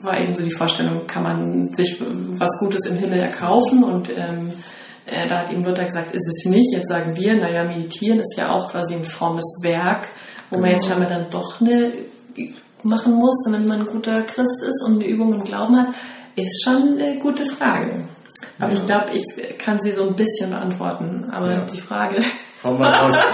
war 0.03 0.21
eben 0.21 0.35
so 0.35 0.43
die 0.43 0.51
Vorstellung, 0.51 1.07
kann 1.07 1.23
man 1.23 1.73
sich 1.73 2.01
was 2.37 2.59
Gutes 2.59 2.87
im 2.87 2.97
Himmel 2.97 3.21
erkaufen 3.21 3.85
und 3.85 4.11
ähm, 4.11 4.53
äh, 5.11 5.27
da 5.27 5.41
hat 5.41 5.53
ihm 5.53 5.65
Luther 5.65 5.85
gesagt, 5.85 6.15
ist 6.15 6.29
es 6.29 6.45
nicht. 6.45 6.73
Jetzt 6.73 6.89
sagen 6.89 7.17
wir, 7.17 7.37
naja, 7.37 7.65
meditieren 7.65 8.21
ist 8.21 8.37
ja 8.37 8.51
auch 8.51 8.71
quasi 8.71 8.95
ein 8.95 9.05
frommes 9.05 9.59
Werk, 9.63 10.09
wo 10.51 10.57
genau. 10.57 10.67
man 10.67 10.77
jetzt 10.77 10.87
scheinbar 10.87 11.09
dann 11.09 11.27
doch 11.31 11.61
eine 11.61 11.93
machen 12.83 13.15
muss, 13.15 13.43
damit 13.45 13.67
man 13.67 13.81
ein 13.81 13.87
guter 13.87 14.23
Christ 14.23 14.63
ist 14.63 14.83
und 14.85 14.95
eine 14.95 15.07
Übung 15.07 15.35
im 15.35 15.45
Glauben 15.45 15.77
hat, 15.77 15.89
ist 16.37 16.63
schon 16.65 16.99
eine 16.99 17.19
gute 17.19 17.45
Frage. 17.45 18.05
Aber 18.59 18.73
ja. 18.73 18.79
ich 18.79 18.87
glaube, 18.87 19.07
ich 19.13 19.59
kann 19.59 19.81
sie 19.81 19.93
so 19.93 20.09
ein 20.09 20.15
bisschen 20.15 20.51
beantworten. 20.51 21.29
Aber 21.33 21.51
ja. 21.51 21.67
die 21.73 21.81
Frage. 21.81 22.17
Hau 22.63 22.75
mal 22.75 22.91
raus. 22.91 23.17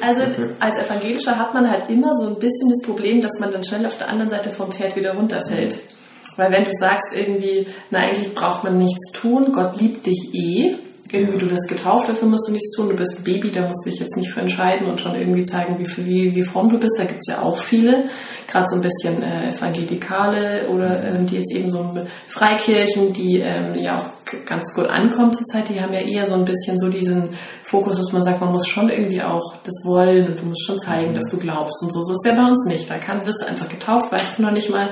Also 0.00 0.22
als 0.60 0.76
Evangelischer 0.76 1.36
hat 1.36 1.52
man 1.52 1.70
halt 1.70 1.88
immer 1.90 2.12
so 2.20 2.28
ein 2.28 2.38
bisschen 2.38 2.68
das 2.68 2.82
Problem, 2.82 3.20
dass 3.20 3.32
man 3.38 3.52
dann 3.52 3.64
schnell 3.64 3.84
auf 3.86 3.98
der 3.98 4.08
anderen 4.08 4.30
Seite 4.30 4.50
vom 4.50 4.72
Pferd 4.72 4.96
wieder 4.96 5.14
runterfällt. 5.14 5.74
Mhm. 5.74 5.95
Weil 6.36 6.52
wenn 6.52 6.64
du 6.64 6.70
sagst 6.78 7.14
irgendwie, 7.14 7.66
na 7.90 8.00
eigentlich 8.00 8.34
braucht 8.34 8.64
man 8.64 8.78
nichts 8.78 9.12
tun, 9.12 9.52
Gott 9.52 9.80
liebt 9.80 10.06
dich 10.06 10.34
eh, 10.34 10.76
irgendwie 11.12 11.38
du 11.38 11.48
bist 11.48 11.68
getauft, 11.68 12.08
dafür 12.08 12.28
musst 12.28 12.48
du 12.48 12.52
nichts 12.52 12.74
tun. 12.74 12.88
Du 12.88 12.96
bist 12.96 13.16
ein 13.18 13.24
Baby, 13.24 13.50
da 13.50 13.62
musst 13.62 13.84
du 13.84 13.90
dich 13.90 14.00
jetzt 14.00 14.16
nicht 14.16 14.32
für 14.32 14.40
entscheiden 14.40 14.88
und 14.88 15.00
schon 15.00 15.14
irgendwie 15.14 15.44
zeigen, 15.44 15.78
wie, 15.78 16.06
wie, 16.06 16.34
wie 16.34 16.42
fromm 16.42 16.68
du 16.68 16.78
bist. 16.78 16.94
Da 16.98 17.04
gibt's 17.04 17.28
ja 17.28 17.42
auch 17.42 17.58
viele, 17.58 18.04
gerade 18.48 18.66
so 18.68 18.76
ein 18.76 18.82
bisschen 18.82 19.22
äh, 19.22 19.50
Evangelikale 19.50 20.68
oder 20.68 21.04
ähm, 21.04 21.26
die 21.26 21.36
jetzt 21.36 21.52
eben 21.52 21.70
so 21.70 21.94
Freikirchen, 22.28 23.12
die 23.12 23.40
ähm, 23.40 23.74
ja 23.76 23.98
auch 23.98 24.16
ganz 24.44 24.74
gut 24.74 24.88
ankommen 24.88 25.32
zurzeit, 25.32 25.68
die 25.68 25.80
haben 25.80 25.92
ja 25.92 26.00
eher 26.00 26.26
so 26.26 26.34
ein 26.34 26.44
bisschen 26.44 26.78
so 26.78 26.88
diesen 26.88 27.28
Fokus, 27.62 27.96
dass 27.96 28.12
man 28.12 28.24
sagt, 28.24 28.40
man 28.40 28.52
muss 28.52 28.66
schon 28.66 28.88
irgendwie 28.88 29.22
auch 29.22 29.54
das 29.62 29.74
wollen 29.84 30.26
und 30.26 30.40
du 30.40 30.46
musst 30.46 30.64
schon 30.66 30.78
zeigen, 30.78 31.14
dass 31.14 31.28
du 31.30 31.36
glaubst 31.36 31.82
und 31.82 31.92
so. 31.92 32.02
So 32.02 32.12
ist 32.12 32.26
ja 32.26 32.32
bei 32.32 32.48
uns 32.48 32.66
nicht. 32.66 32.90
Da 32.90 32.96
kann, 32.98 33.24
wirst 33.26 33.42
du 33.42 33.46
einfach 33.46 33.68
getauft, 33.68 34.10
weißt 34.10 34.38
du 34.38 34.42
noch 34.42 34.52
nicht 34.52 34.70
mal 34.70 34.88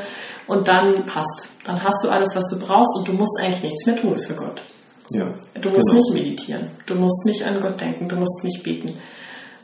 und 0.46 0.68
dann 0.68 0.94
passt. 1.06 1.48
Dann 1.64 1.82
hast 1.82 2.04
du 2.04 2.08
alles, 2.08 2.34
was 2.34 2.48
du 2.50 2.58
brauchst 2.58 2.96
und 2.98 3.08
du 3.08 3.12
musst 3.12 3.38
eigentlich 3.40 3.62
nichts 3.62 3.86
mehr 3.86 3.96
tun 3.96 4.18
für 4.18 4.34
Gott. 4.34 4.60
Ja, 5.10 5.26
du 5.60 5.70
musst 5.70 5.90
genau. 5.90 6.00
nicht 6.00 6.14
meditieren, 6.14 6.66
du 6.86 6.94
musst 6.94 7.26
nicht 7.26 7.44
an 7.44 7.60
Gott 7.60 7.80
denken, 7.80 8.08
du 8.08 8.16
musst 8.16 8.42
nicht 8.42 8.62
beten. 8.62 8.96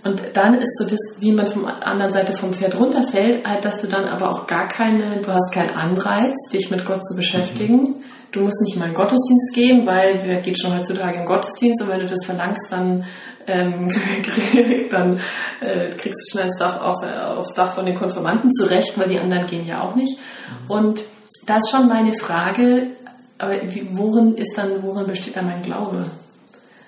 Und 0.02 0.22
dann 0.32 0.54
ist 0.58 0.78
so 0.78 0.84
das, 0.84 0.98
wie 1.18 1.32
man 1.32 1.46
von 1.46 1.64
der 1.64 1.86
anderen 1.86 2.12
Seite 2.12 2.32
vom 2.32 2.52
Pferd 2.52 2.78
runterfällt, 2.78 3.46
halt, 3.46 3.64
dass 3.64 3.80
du 3.80 3.86
dann 3.86 4.06
aber 4.06 4.30
auch 4.30 4.46
gar 4.46 4.66
keine, 4.66 5.20
du 5.22 5.28
hast 5.28 5.52
keinen 5.52 5.74
Anreiz, 5.76 6.34
dich 6.52 6.70
mit 6.70 6.86
Gott 6.86 7.04
zu 7.04 7.14
beschäftigen. 7.14 7.82
Mhm. 7.82 7.94
Du 8.32 8.40
musst 8.40 8.62
nicht 8.62 8.78
mal 8.78 8.86
in 8.86 8.92
den 8.92 8.96
Gottesdienst 8.96 9.52
gehen, 9.54 9.86
weil 9.86 10.20
wer 10.24 10.36
geht 10.36 10.60
schon 10.60 10.76
heutzutage 10.76 11.14
in 11.14 11.22
den 11.22 11.26
Gottesdienst 11.26 11.82
und 11.82 11.88
wenn 11.88 12.00
du 12.00 12.06
das 12.06 12.24
verlangst, 12.24 12.68
dann, 12.70 13.04
ähm, 13.50 13.88
dann 14.90 15.20
äh, 15.60 15.90
kriegst 15.96 16.18
du 16.18 16.30
schnell 16.32 16.48
das 16.48 16.58
Dach 16.58 16.82
auf, 16.82 17.02
äh, 17.02 17.38
aufs 17.38 17.54
Dach 17.54 17.74
von 17.74 17.86
den 17.86 17.94
Konformanten 17.94 18.50
zurecht, 18.52 18.92
weil 18.96 19.08
die 19.08 19.18
anderen 19.18 19.46
gehen 19.46 19.66
ja 19.66 19.82
auch 19.82 19.94
nicht. 19.94 20.16
Mhm. 20.18 20.70
Und 20.70 21.04
da 21.46 21.56
ist 21.56 21.70
schon 21.70 21.88
meine 21.88 22.12
Frage, 22.12 22.86
aber 23.38 23.54
worin 23.92 24.34
ist 24.34 24.56
dann, 24.56 24.82
worin 24.82 25.06
besteht 25.06 25.36
dann 25.36 25.46
mein 25.46 25.62
Glaube? 25.62 26.06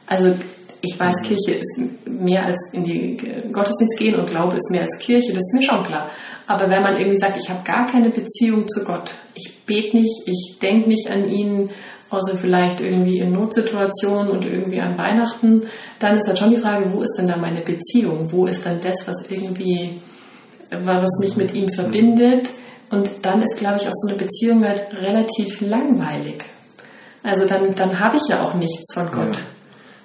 Also 0.07 0.35
ich 0.81 0.99
weiß, 0.99 1.17
mhm. 1.21 1.25
Kirche 1.25 1.53
ist 1.53 1.81
mehr 2.07 2.45
als 2.47 2.59
in 2.73 2.85
die 2.85 3.17
Gottesdienst 3.53 3.97
gehen 3.97 4.15
und 4.15 4.31
Glaube 4.31 4.57
ist 4.57 4.71
mehr 4.71 4.83
als 4.83 4.99
Kirche, 4.99 5.33
das 5.33 5.43
ist 5.43 5.55
mir 5.55 5.63
schon 5.63 5.85
klar. 5.85 6.09
Aber 6.47 6.69
wenn 6.69 6.83
man 6.83 6.99
irgendwie 6.99 7.19
sagt, 7.19 7.37
ich 7.37 7.49
habe 7.49 7.61
gar 7.65 7.87
keine 7.87 8.11
Beziehung 8.11 8.69
zu 8.69 8.85
Gott, 8.85 9.13
ich 9.35 9.65
bete 9.65 9.97
nicht, 9.97 10.13
ich 10.27 10.59
denke 10.61 10.89
nicht 10.89 11.09
an 11.11 11.29
ihn, 11.29 11.71
außer 12.13 12.37
vielleicht 12.39 12.81
irgendwie 12.81 13.19
in 13.19 13.33
Notsituationen 13.33 14.31
und 14.31 14.45
irgendwie 14.45 14.81
an 14.81 14.99
Weihnachten, 14.99 15.63
dann 15.99 16.17
ist 16.17 16.27
dann 16.27 16.37
schon 16.37 16.51
die 16.51 16.59
Frage, 16.59 16.93
wo 16.93 17.03
ist 17.03 17.15
denn 17.17 17.29
da 17.29 17.37
meine 17.37 17.61
Beziehung? 17.61 18.29
Wo 18.31 18.47
ist 18.47 18.65
dann 18.67 18.81
das, 18.81 19.07
was 19.07 19.17
irgendwie, 19.29 20.01
was 20.71 21.09
mich 21.21 21.37
mit 21.37 21.55
ihm 21.55 21.69
verbindet? 21.71 22.51
Und 22.91 23.11
dann 23.23 23.43
ist, 23.43 23.57
glaube 23.57 23.79
ich, 23.81 23.89
auch 23.89 23.95
so 23.95 24.09
eine 24.09 24.19
Beziehung 24.19 24.65
halt 24.65 24.85
relativ 25.01 25.61
langweilig. 25.63 26.45
Also 27.23 27.47
dann, 27.47 27.75
dann 27.75 27.99
habe 28.01 28.17
ich 28.19 28.29
ja 28.29 28.43
auch 28.43 28.55
nichts 28.55 28.93
von 28.93 29.11
Gott. 29.11 29.37
Ja. 29.37 29.52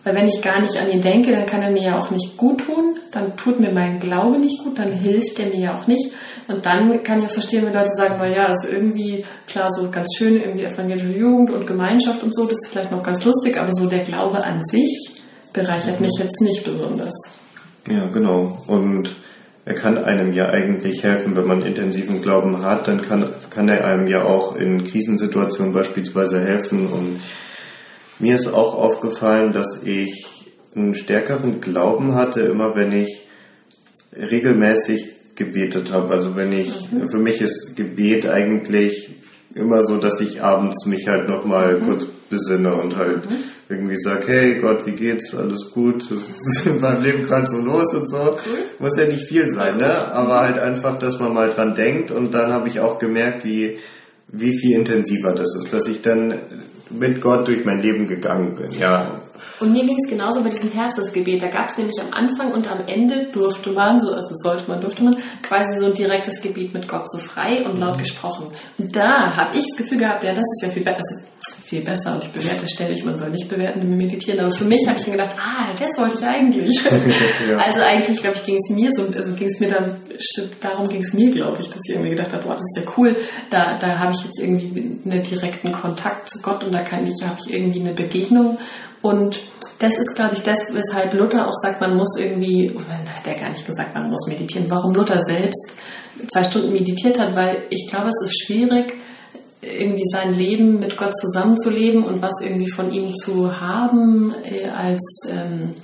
Weil 0.08 0.16
wenn 0.16 0.28
ich 0.30 0.42
gar 0.42 0.62
nicht 0.62 0.78
an 0.78 0.90
ihn 0.90 1.02
denke, 1.02 1.34
dann 1.34 1.46
kann 1.46 1.62
er 1.62 1.70
mir 1.70 1.82
ja 1.82 2.00
auch 2.00 2.12
nicht 2.12 2.38
gut 2.38 2.66
tun, 2.66 2.96
dann 3.12 3.36
tut 3.36 3.60
mir 3.60 3.74
mein 3.74 4.00
Glaube 4.00 4.40
nicht 4.40 4.64
gut, 4.64 4.80
dann 4.80 4.90
hilft 4.90 5.38
er 5.38 5.48
mir 5.48 5.60
ja 5.60 5.76
auch 5.76 5.86
nicht. 5.86 6.14
Und 6.48 6.66
dann 6.66 7.04
kann 7.04 7.18
ich 7.18 7.26
ja 7.26 7.30
verstehen, 7.30 7.66
wenn 7.66 7.74
Leute 7.74 7.92
sagen, 7.92 8.16
naja, 8.18 8.46
also 8.46 8.70
irgendwie, 8.70 9.26
klar, 9.48 9.70
so 9.70 9.92
ganz 9.92 10.08
schön, 10.18 10.38
irgendwie 10.38 10.64
evangelische 10.64 11.12
Jugend 11.12 11.52
und 11.52 11.68
Gemeinschaft 11.68 12.24
und 12.24 12.34
so, 12.34 12.46
das 12.46 12.54
ist 12.54 12.70
vielleicht 12.72 12.90
noch 12.90 13.04
ganz 13.04 13.22
lustig, 13.26 13.60
aber 13.60 13.74
so 13.74 13.86
der 13.88 14.00
Glaube 14.00 14.42
an 14.42 14.62
sich 14.72 15.22
bereichert 15.52 16.00
mich 16.00 16.14
jetzt 16.18 16.40
nicht 16.40 16.64
besonders. 16.64 17.14
Ja, 17.90 18.06
genau. 18.14 18.64
Und 18.68 19.14
er 19.66 19.74
kann 19.74 20.02
einem 20.02 20.32
ja 20.32 20.52
eigentlich 20.52 21.04
helfen, 21.04 21.36
wenn 21.36 21.48
man 21.48 21.66
intensiven 21.66 22.22
Glauben 22.22 22.64
hat, 22.64 22.88
dann 22.88 23.02
kann, 23.02 23.26
kann 23.50 23.68
er 23.68 23.84
einem 23.84 24.08
ja 24.08 24.24
auch 24.24 24.56
in 24.56 24.86
Krisensituationen 24.86 25.74
beispielsweise 25.74 26.40
helfen. 26.40 26.88
Und 26.88 27.20
mir 28.20 28.36
ist 28.36 28.48
auch 28.48 28.76
aufgefallen, 28.76 29.54
dass 29.54 29.80
ich 29.84 30.26
einen 30.76 30.96
stärkeren 30.96 31.62
Glauben 31.62 32.16
hatte, 32.16 32.42
immer 32.42 32.76
wenn 32.76 32.92
ich 32.92 33.28
regelmäßig 34.14 35.18
gebetet 35.36 35.92
habe. 35.92 36.14
Also 36.14 36.36
wenn 36.36 36.52
ich, 36.52 36.92
mhm. 36.92 37.10
für 37.10 37.20
mich 37.20 37.42
ist 37.42 37.76
Gebet 37.76 38.28
eigentlich 38.28 39.10
immer 39.54 39.84
so, 39.84 39.98
dass 39.98 40.20
ich 40.20 40.42
abends 40.42 40.86
mich 40.86 41.08
halt 41.08 41.30
nochmal 41.30 41.80
mhm. 41.80 41.86
kurz 41.86 42.08
besinne 42.30 42.74
und 42.74 42.98
halt 42.98 43.30
mhm. 43.30 43.36
irgendwie 43.70 43.98
sage, 43.98 44.24
hey 44.28 44.60
Gott, 44.60 44.86
wie 44.86 44.92
geht's? 44.92 45.34
Alles 45.34 45.72
gut? 45.72 46.06
Was 46.10 46.58
ist 46.58 46.66
in 46.66 46.82
meinem 46.82 47.04
Leben 47.04 47.26
gerade 47.26 47.48
so 47.48 47.58
los 47.58 47.94
und 47.94 48.10
so. 48.10 48.18
Cool. 48.18 48.58
Muss 48.80 48.98
ja 48.98 49.06
nicht 49.06 49.28
viel 49.28 49.50
sein, 49.50 49.78
ne? 49.78 50.12
Aber 50.14 50.42
halt 50.42 50.60
einfach, 50.60 51.00
dass 51.00 51.20
man 51.20 51.34
mal 51.34 51.50
dran 51.50 51.76
denkt 51.76 52.12
und 52.12 52.34
dann 52.34 52.52
habe 52.52 52.68
ich 52.68 52.80
auch 52.80 53.00
gemerkt, 53.00 53.46
wie, 53.46 53.78
wie 54.28 54.58
viel 54.58 54.76
intensiver 54.76 55.34
das 55.34 55.56
ist, 55.56 55.72
dass 55.72 55.88
ich 55.88 56.02
dann 56.02 56.36
mit 56.90 57.22
Gott 57.22 57.48
durch 57.48 57.66
mein 57.66 57.82
Leben 57.82 58.08
gegangen 58.08 58.56
bin, 58.56 58.78
ja. 58.80 59.12
Und 59.60 59.72
mir 59.72 59.86
ging 59.86 59.98
es 60.04 60.10
genauso 60.10 60.42
bei 60.42 60.50
diesem 60.50 60.72
Herzensgebet. 60.72 61.42
Da 61.42 61.48
gab 61.48 61.70
es 61.70 61.78
nämlich 61.78 62.00
am 62.00 62.14
Anfang 62.14 62.52
und 62.52 62.72
am 62.72 62.80
Ende 62.88 63.28
durfte 63.32 63.72
man, 63.72 64.00
so 64.00 64.14
also 64.14 64.30
sollte 64.36 64.66
man, 64.68 64.82
durfte 64.82 65.04
man, 65.04 65.16
quasi 65.42 65.80
so 65.80 65.88
ein 65.88 65.94
direktes 65.94 66.42
Gebet 66.42 66.74
mit 66.74 66.88
Gott 66.88 67.10
so 67.10 67.18
frei 67.18 67.66
und 67.66 67.80
laut 67.80 67.98
gesprochen. 67.98 68.48
Und 68.78 68.96
da 68.96 69.36
habe 69.36 69.58
ich 69.58 69.66
das 69.66 69.78
Gefühl 69.78 70.00
gehabt, 70.00 70.24
ja, 70.24 70.32
das 70.32 70.46
ist 70.46 70.62
ja 70.64 70.70
viel 70.70 70.84
besser. 70.84 71.22
Viel 71.68 71.82
besser 71.82 72.14
und 72.14 72.24
ich 72.24 72.32
bewerte 72.32 72.66
ständig, 72.66 73.04
man 73.04 73.18
soll 73.18 73.30
nicht 73.30 73.50
bewerten, 73.50 73.82
wir 73.82 73.98
meditieren, 73.98 74.40
aber 74.40 74.52
für 74.52 74.64
mich 74.64 74.88
habe 74.88 74.98
ich 74.98 75.06
mir 75.06 75.18
gedacht, 75.18 75.36
ah, 75.38 75.68
das 75.78 75.98
wollte 75.98 76.18
ich 76.18 76.26
eigentlich. 76.26 76.82
ja. 77.50 77.58
Also 77.58 77.82
eigentlich, 77.82 78.22
glaube 78.22 78.38
ich, 78.38 78.44
ging 78.46 78.56
es 78.56 78.70
mir 78.70 78.90
so, 78.96 79.04
also 79.04 79.34
ging 79.34 79.48
es 79.48 79.60
mir 79.60 79.68
dann, 79.68 79.98
darum 80.62 80.88
ging 80.88 81.02
es 81.02 81.12
mir, 81.12 81.30
glaube 81.30 81.58
ich, 81.60 81.68
dass 81.68 81.82
ich 81.86 81.96
irgendwie 81.96 82.12
gedacht 82.12 82.32
habe, 82.32 82.44
boah, 82.44 82.54
das 82.54 82.64
ist 82.64 82.78
ja 82.78 82.84
cool, 82.96 83.14
da, 83.50 83.78
da 83.82 84.00
habe 84.00 84.14
ich 84.14 84.24
jetzt 84.24 84.40
irgendwie 84.40 84.98
einen 85.04 85.24
direkten 85.24 85.74
Kontakt 85.74 86.30
zu 86.30 86.40
Gott 86.42 86.64
und 86.64 86.74
da 86.74 86.84
kann 86.84 87.06
ich, 87.06 87.22
habe 87.22 87.38
ich 87.46 87.54
irgendwie 87.54 87.82
eine 87.82 87.92
Begegnung. 87.92 88.58
Und 89.02 89.42
das 89.80 89.92
ist, 89.98 90.16
glaube 90.16 90.36
ich, 90.36 90.44
das, 90.44 90.58
weshalb 90.72 91.14
Luther 91.16 91.50
auch 91.50 91.54
sagt, 91.62 91.82
man 91.82 91.98
muss 91.98 92.18
irgendwie, 92.18 92.72
oh, 92.74 92.80
hat 92.80 93.28
er 93.28 93.42
gar 93.42 93.50
nicht 93.50 93.68
gesagt, 93.68 93.94
man 93.94 94.10
muss 94.10 94.26
meditieren, 94.28 94.68
warum 94.70 94.96
Luther 94.96 95.22
selbst 95.22 95.74
zwei 96.32 96.46
Stunden 96.46 96.72
meditiert 96.72 97.20
hat, 97.20 97.36
weil 97.36 97.58
ich 97.70 97.88
glaube, 97.90 98.08
es 98.08 98.26
ist 98.26 98.46
schwierig, 98.46 98.94
irgendwie 99.68 100.06
sein 100.10 100.38
Leben 100.38 100.80
mit 100.80 100.98
Gott 100.98 101.16
zusammenzuleben 101.16 102.04
und 102.04 102.22
was 102.22 102.42
irgendwie 102.42 102.70
von 102.70 102.92
ihm 102.92 103.14
zu 103.14 103.62
haben 103.62 104.34
äh, 104.44 104.68
als 104.68 105.28
ähm, 105.30 105.76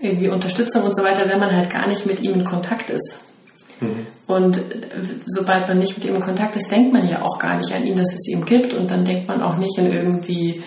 irgendwie 0.00 0.28
Unterstützung 0.28 0.82
und 0.82 0.94
so 0.94 1.02
weiter, 1.02 1.28
wenn 1.28 1.38
man 1.38 1.54
halt 1.54 1.70
gar 1.70 1.86
nicht 1.88 2.06
mit 2.06 2.20
ihm 2.22 2.34
in 2.34 2.44
Kontakt 2.44 2.90
ist. 2.90 3.14
Mhm. 3.80 4.06
Und 4.26 4.56
äh, 4.56 4.60
sobald 5.26 5.68
man 5.68 5.78
nicht 5.78 5.96
mit 5.96 6.06
ihm 6.06 6.16
in 6.16 6.20
Kontakt 6.20 6.56
ist, 6.56 6.70
denkt 6.70 6.92
man 6.92 7.08
ja 7.08 7.22
auch 7.22 7.38
gar 7.38 7.56
nicht 7.56 7.72
an 7.72 7.84
ihn, 7.86 7.96
dass 7.96 8.12
es 8.12 8.28
ihn 8.28 8.44
gibt 8.44 8.74
und 8.74 8.90
dann 8.90 9.04
denkt 9.04 9.28
man 9.28 9.42
auch 9.42 9.56
nicht 9.56 9.78
in 9.78 9.92
irgendwie 9.92 10.62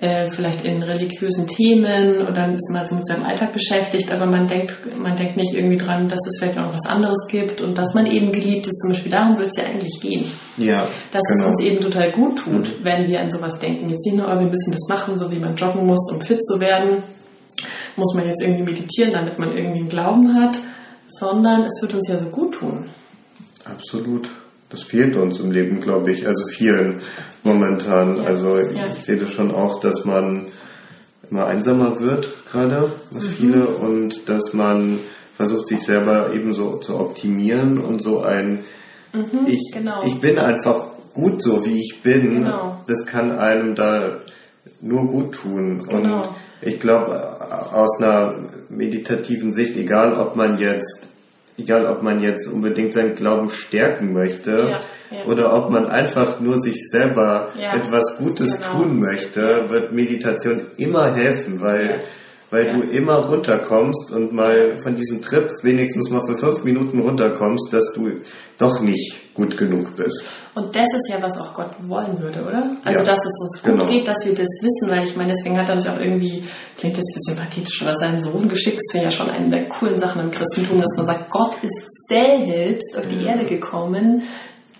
äh, 0.00 0.28
vielleicht 0.28 0.64
in 0.66 0.82
religiösen 0.82 1.46
Themen 1.46 2.26
oder 2.26 2.48
ist 2.52 2.70
man 2.70 2.86
so 2.86 2.94
mit 2.94 3.06
seinem 3.06 3.24
Alltag 3.24 3.52
beschäftigt, 3.52 4.10
aber 4.10 4.26
man 4.26 4.46
denkt, 4.48 4.74
man 4.98 5.16
denkt 5.16 5.36
nicht 5.36 5.54
irgendwie 5.54 5.76
dran, 5.76 6.08
dass 6.08 6.18
es 6.26 6.38
vielleicht 6.38 6.56
noch 6.56 6.72
was 6.72 6.84
anderes 6.86 7.26
gibt 7.28 7.60
und 7.60 7.78
dass 7.78 7.94
man 7.94 8.06
eben 8.06 8.32
geliebt 8.32 8.66
ist. 8.66 8.80
Zum 8.80 8.90
Beispiel 8.90 9.12
darum 9.12 9.36
wird 9.38 9.48
es 9.48 9.56
ja 9.56 9.64
eigentlich 9.64 10.00
gehen. 10.00 10.24
Ja, 10.56 10.86
dass 11.10 11.22
genau. 11.22 11.44
es 11.44 11.50
uns 11.50 11.60
eben 11.60 11.80
total 11.80 12.10
gut 12.10 12.38
tut, 12.38 12.68
mhm. 12.68 12.72
wenn 12.82 13.08
wir 13.08 13.20
an 13.20 13.30
sowas 13.30 13.58
denken. 13.58 13.88
Jetzt 13.88 14.04
nicht 14.04 14.16
nur, 14.16 14.26
oh, 14.26 14.38
wir 14.38 14.46
müssen 14.46 14.72
das 14.72 14.88
machen, 14.88 15.18
so 15.18 15.30
wie 15.30 15.38
man 15.38 15.56
joggen 15.56 15.86
muss, 15.86 16.10
um 16.10 16.20
fit 16.20 16.44
zu 16.44 16.60
werden, 16.60 17.02
muss 17.96 18.14
man 18.14 18.26
jetzt 18.26 18.42
irgendwie 18.42 18.64
meditieren, 18.64 19.12
damit 19.12 19.38
man 19.38 19.56
irgendwie 19.56 19.80
einen 19.80 19.88
Glauben 19.88 20.34
hat, 20.34 20.58
sondern 21.08 21.62
es 21.62 21.80
wird 21.80 21.94
uns 21.94 22.08
ja 22.08 22.18
so 22.18 22.26
gut 22.26 22.54
tun. 22.54 22.86
Absolut. 23.64 24.30
Das 24.74 24.82
fehlt 24.82 25.14
uns 25.14 25.38
im 25.38 25.52
Leben, 25.52 25.80
glaube 25.80 26.10
ich, 26.10 26.26
also 26.26 26.46
vielen 26.46 27.00
momentan. 27.44 28.16
Ja. 28.16 28.24
Also 28.24 28.58
ja. 28.58 28.64
ich 28.92 29.04
sehe 29.04 29.18
das 29.18 29.30
schon 29.30 29.52
auch, 29.52 29.78
dass 29.78 30.04
man 30.04 30.46
immer 31.30 31.46
einsamer 31.46 32.00
wird 32.00 32.28
gerade, 32.50 32.90
was 33.12 33.28
mhm. 33.28 33.32
viele, 33.38 33.66
und 33.66 34.28
dass 34.28 34.52
man 34.52 34.98
versucht, 35.36 35.68
sich 35.68 35.80
selber 35.80 36.32
eben 36.34 36.54
so 36.54 36.78
zu 36.78 36.98
optimieren 36.98 37.78
und 37.78 38.02
so 38.02 38.22
ein 38.22 38.64
mhm, 39.12 39.46
ich, 39.46 39.70
genau. 39.72 40.02
ich 40.04 40.20
bin 40.20 40.38
einfach 40.38 40.86
gut 41.14 41.40
so, 41.40 41.64
wie 41.64 41.78
ich 41.78 42.02
bin. 42.02 42.42
Genau. 42.42 42.80
Das 42.88 43.06
kann 43.06 43.38
einem 43.38 43.76
da 43.76 44.18
nur 44.80 45.06
gut 45.06 45.36
tun. 45.36 45.84
Genau. 45.88 46.16
Und 46.16 46.28
ich 46.62 46.80
glaube, 46.80 47.36
aus 47.72 47.98
einer 47.98 48.34
meditativen 48.70 49.52
Sicht, 49.52 49.76
egal 49.76 50.14
ob 50.14 50.34
man 50.34 50.58
jetzt 50.58 50.98
egal 51.58 51.86
ob 51.86 52.02
man 52.02 52.22
jetzt 52.22 52.48
unbedingt 52.48 52.92
seinen 52.92 53.14
Glauben 53.14 53.50
stärken 53.50 54.12
möchte 54.12 54.50
ja, 55.10 55.16
ja. 55.16 55.24
oder 55.26 55.52
ob 55.52 55.70
man 55.70 55.88
einfach 55.88 56.40
nur 56.40 56.60
sich 56.60 56.88
selber 56.90 57.48
ja, 57.60 57.74
etwas 57.74 58.16
Gutes 58.18 58.56
genau. 58.56 58.72
tun 58.72 59.00
möchte, 59.00 59.70
wird 59.70 59.92
Meditation 59.92 60.60
immer 60.76 61.14
helfen, 61.14 61.60
weil, 61.60 62.00
weil 62.54 62.72
du 62.72 62.82
immer 62.82 63.16
runterkommst 63.16 64.12
und 64.12 64.32
mal 64.32 64.76
von 64.80 64.94
diesem 64.96 65.20
Trip 65.20 65.50
wenigstens 65.62 66.08
mal 66.08 66.22
für 66.24 66.36
fünf 66.36 66.62
Minuten 66.62 67.00
runterkommst, 67.00 67.72
dass 67.72 67.92
du 67.94 68.12
doch 68.58 68.80
nicht 68.80 69.34
gut 69.34 69.56
genug 69.56 69.96
bist. 69.96 70.22
Und 70.54 70.74
das 70.76 70.84
ist 70.84 71.10
ja, 71.10 71.20
was 71.20 71.36
auch 71.36 71.52
Gott 71.52 71.70
wollen 71.80 72.20
würde, 72.20 72.44
oder? 72.44 72.70
Also, 72.84 73.00
ja, 73.00 73.04
dass 73.04 73.18
es 73.18 73.40
uns 73.42 73.60
gut 73.60 73.72
genau. 73.72 73.84
geht, 73.86 74.06
dass 74.06 74.24
wir 74.24 74.32
das 74.32 74.46
wissen, 74.60 74.88
weil 74.88 75.04
ich 75.04 75.16
meine, 75.16 75.32
deswegen 75.32 75.58
hat 75.58 75.68
er 75.68 75.74
uns 75.74 75.84
ja 75.84 75.96
auch 75.96 76.00
irgendwie, 76.00 76.44
klingt 76.78 76.96
das 76.96 77.02
ein 77.02 77.14
bisschen 77.14 77.36
pathetisch, 77.36 77.82
aber 77.82 77.94
seinen 77.96 78.22
Sohn 78.22 78.48
geschickt. 78.48 78.76
Das 78.76 78.94
ist 78.94 79.04
ja 79.04 79.10
schon 79.10 79.30
eine 79.30 79.48
der 79.48 79.64
coolen 79.64 79.98
Sachen 79.98 80.20
im 80.20 80.30
Christentum, 80.30 80.80
dass 80.80 80.96
man 80.96 81.06
sagt, 81.06 81.30
Gott 81.30 81.56
ist 81.62 82.08
selbst 82.08 82.96
auf 82.96 83.08
die 83.08 83.26
Erde 83.26 83.44
gekommen, 83.46 84.22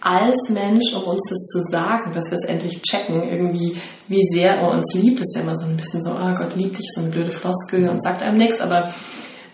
als 0.04 0.50
Mensch, 0.50 0.92
um 0.94 1.02
uns 1.04 1.22
das 1.30 1.38
zu 1.46 1.62
sagen, 1.62 2.12
dass 2.14 2.30
wir 2.30 2.38
es 2.38 2.48
endlich 2.48 2.82
checken, 2.82 3.22
irgendwie, 3.28 3.76
wie 4.06 4.22
sehr 4.24 4.56
er 4.58 4.70
uns 4.70 4.92
liebt. 4.94 5.18
Das 5.18 5.26
ist 5.28 5.36
ja 5.36 5.40
immer 5.40 5.56
so 5.56 5.64
ein 5.64 5.76
bisschen 5.76 6.02
so, 6.02 6.10
oh 6.10 6.34
Gott 6.36 6.54
liebt 6.56 6.78
dich, 6.78 6.86
so 6.94 7.00
eine 7.00 7.10
blöde 7.10 7.32
Floskel 7.32 7.88
und 7.88 8.02
sagt 8.02 8.22
einem 8.22 8.36
nichts, 8.36 8.60
aber 8.60 8.92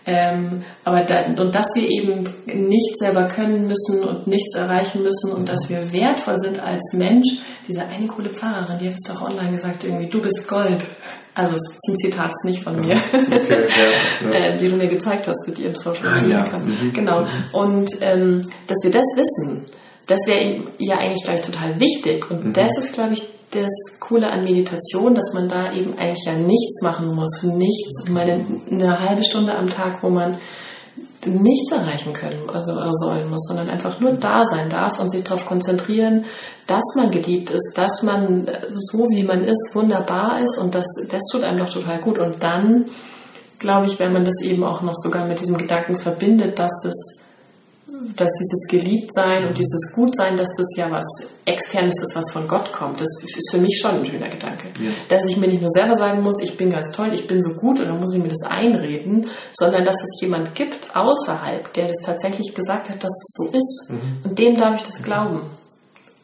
ähm, 0.03 0.63
aber 0.83 1.01
da, 1.01 1.25
und 1.37 1.53
dass 1.53 1.67
wir 1.75 1.87
eben 1.87 2.23
nichts 2.47 2.99
selber 2.99 3.27
können 3.27 3.67
müssen 3.67 4.03
und 4.03 4.25
nichts 4.25 4.55
erreichen 4.55 5.03
müssen 5.03 5.31
und 5.31 5.47
dass 5.47 5.69
wir 5.69 5.93
wertvoll 5.93 6.39
sind 6.39 6.59
als 6.59 6.81
Mensch. 6.93 7.27
Diese 7.67 7.83
eine 7.83 8.07
coole 8.07 8.29
Pfarrerin, 8.29 8.79
die 8.79 8.87
hat 8.87 8.95
es 8.95 9.07
doch 9.07 9.21
online 9.21 9.51
gesagt, 9.51 9.83
irgendwie, 9.83 10.07
du 10.07 10.21
bist 10.21 10.47
Gold. 10.47 10.83
Also 11.33 11.55
es 11.55 11.61
ist 11.61 11.87
ein 11.87 11.97
Zitat, 11.97 12.29
ist 12.29 12.45
nicht 12.45 12.63
von 12.63 12.75
mir, 12.81 12.93
okay, 12.93 13.67
ja, 14.21 14.31
ja. 14.31 14.37
äh, 14.53 14.57
die 14.57 14.67
du 14.67 14.75
mir 14.75 14.87
gezeigt 14.87 15.27
hast 15.27 15.47
mit 15.47 15.59
ihrem 15.59 15.75
Social 15.75 16.19
Media. 16.19 16.43
Ah, 16.43 16.49
ja. 16.51 16.57
mhm. 16.57 16.91
Genau. 16.93 17.25
Und 17.53 17.89
ähm, 18.01 18.43
dass 18.67 18.77
wir 18.83 18.91
das 18.91 19.05
wissen, 19.15 19.63
das 20.07 20.19
wäre 20.25 20.61
ja 20.77 20.97
eigentlich, 20.97 21.23
glaube 21.23 21.39
ich, 21.39 21.45
total 21.45 21.79
wichtig. 21.79 22.29
Und 22.29 22.45
mhm. 22.45 22.53
das 22.53 22.77
ist, 22.77 22.93
glaube 22.93 23.13
ich, 23.13 23.23
das 23.51 23.69
Coole 23.99 24.31
an 24.31 24.43
Meditation, 24.43 25.13
dass 25.13 25.33
man 25.33 25.49
da 25.49 25.73
eben 25.73 25.97
eigentlich 25.97 26.25
ja 26.25 26.33
nichts 26.33 26.81
machen 26.81 27.13
muss, 27.13 27.43
nichts, 27.43 28.07
mal 28.09 28.21
eine, 28.21 28.45
eine 28.69 29.09
halbe 29.09 29.23
Stunde 29.23 29.55
am 29.55 29.69
Tag, 29.69 30.01
wo 30.01 30.09
man 30.09 30.37
nichts 31.25 31.71
erreichen 31.71 32.13
können, 32.13 32.49
also 32.51 32.73
sollen 32.91 33.29
muss, 33.29 33.45
sondern 33.47 33.69
einfach 33.69 33.99
nur 33.99 34.13
da 34.13 34.43
sein 34.45 34.69
darf 34.69 34.99
und 34.99 35.11
sich 35.11 35.23
darauf 35.23 35.45
konzentrieren, 35.45 36.25
dass 36.65 36.83
man 36.95 37.11
geliebt 37.11 37.51
ist, 37.51 37.73
dass 37.75 38.01
man 38.01 38.47
so 38.73 39.07
wie 39.09 39.23
man 39.23 39.43
ist 39.43 39.71
wunderbar 39.73 40.39
ist 40.39 40.57
und 40.57 40.73
das, 40.73 40.85
das 41.09 41.21
tut 41.31 41.43
einem 41.43 41.59
doch 41.59 41.69
total 41.69 41.99
gut. 41.99 42.17
Und 42.17 42.41
dann, 42.41 42.85
glaube 43.59 43.85
ich, 43.85 43.99
wenn 43.99 44.13
man 44.13 44.25
das 44.25 44.41
eben 44.41 44.63
auch 44.63 44.81
noch 44.81 44.95
sogar 44.95 45.25
mit 45.25 45.39
diesem 45.39 45.57
Gedanken 45.57 45.95
verbindet, 45.95 46.57
dass 46.57 46.71
das 46.83 47.20
dass 48.15 48.31
dieses 48.33 48.67
Geliebtsein 48.67 49.47
und 49.47 49.57
dieses 49.57 49.91
Gutsein, 49.93 50.37
dass 50.37 50.49
das 50.57 50.75
ja 50.75 50.89
was 50.89 51.05
Externes 51.45 51.95
ist, 52.01 52.15
was 52.15 52.31
von 52.31 52.47
Gott 52.47 52.71
kommt. 52.71 53.01
Das 53.01 53.09
ist 53.23 53.51
für 53.51 53.57
mich 53.57 53.79
schon 53.79 53.91
ein 53.91 54.05
schöner 54.05 54.29
Gedanke. 54.29 54.67
Ja. 54.79 54.91
Dass 55.09 55.23
ich 55.27 55.37
mir 55.37 55.47
nicht 55.47 55.61
nur 55.61 55.71
selber 55.71 55.97
sagen 55.97 56.21
muss, 56.21 56.41
ich 56.41 56.57
bin 56.57 56.71
ganz 56.71 56.91
toll, 56.91 57.09
ich 57.13 57.27
bin 57.27 57.41
so 57.41 57.53
gut 57.53 57.79
und 57.79 57.87
dann 57.87 57.99
muss 57.99 58.13
ich 58.13 58.21
mir 58.21 58.29
das 58.29 58.43
einreden, 58.43 59.25
sondern 59.53 59.85
dass 59.85 59.95
es 59.95 60.21
jemand 60.21 60.55
gibt 60.55 60.95
außerhalb, 60.95 61.73
der 61.73 61.87
das 61.87 61.97
tatsächlich 62.03 62.53
gesagt 62.53 62.89
hat, 62.89 63.03
dass 63.03 63.11
es 63.11 63.33
so 63.35 63.47
ist. 63.47 63.89
Mhm. 63.89 64.29
Und 64.29 64.39
dem 64.39 64.57
darf 64.57 64.75
ich 64.75 64.83
das 64.83 65.01
glauben. 65.01 65.41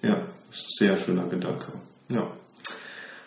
Ja, 0.01 0.17
sehr 0.77 0.95
schöner 0.97 1.23
Gedanke. 1.23 1.67
Ja. 2.11 2.23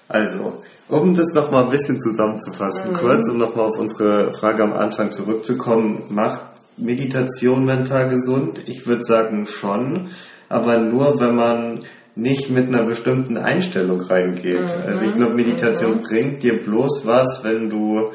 Also, 0.08 0.62
um 0.88 1.14
das 1.14 1.28
nochmal 1.34 1.64
ein 1.64 1.70
bisschen 1.70 2.00
zusammenzufassen, 2.00 2.90
mhm. 2.90 2.94
kurz, 2.94 3.28
um 3.28 3.38
nochmal 3.38 3.66
auf 3.66 3.78
unsere 3.78 4.32
Frage 4.32 4.62
am 4.64 4.72
Anfang 4.72 5.12
zurückzukommen, 5.12 6.02
macht 6.08 6.40
Meditation 6.80 7.64
mental 7.64 8.08
gesund? 8.08 8.60
Ich 8.66 8.86
würde 8.86 9.04
sagen 9.04 9.46
schon, 9.46 10.08
aber 10.48 10.78
nur 10.78 11.20
wenn 11.20 11.34
man 11.34 11.80
nicht 12.16 12.50
mit 12.50 12.68
einer 12.68 12.82
bestimmten 12.82 13.36
Einstellung 13.36 14.00
reingeht. 14.00 14.60
Mhm. 14.60 14.86
Also 14.86 15.00
ich 15.06 15.14
glaube, 15.14 15.34
Meditation 15.34 15.98
mhm. 15.98 16.02
bringt 16.02 16.42
dir 16.42 16.62
bloß 16.62 17.02
was, 17.04 17.40
wenn 17.44 17.70
du 17.70 18.10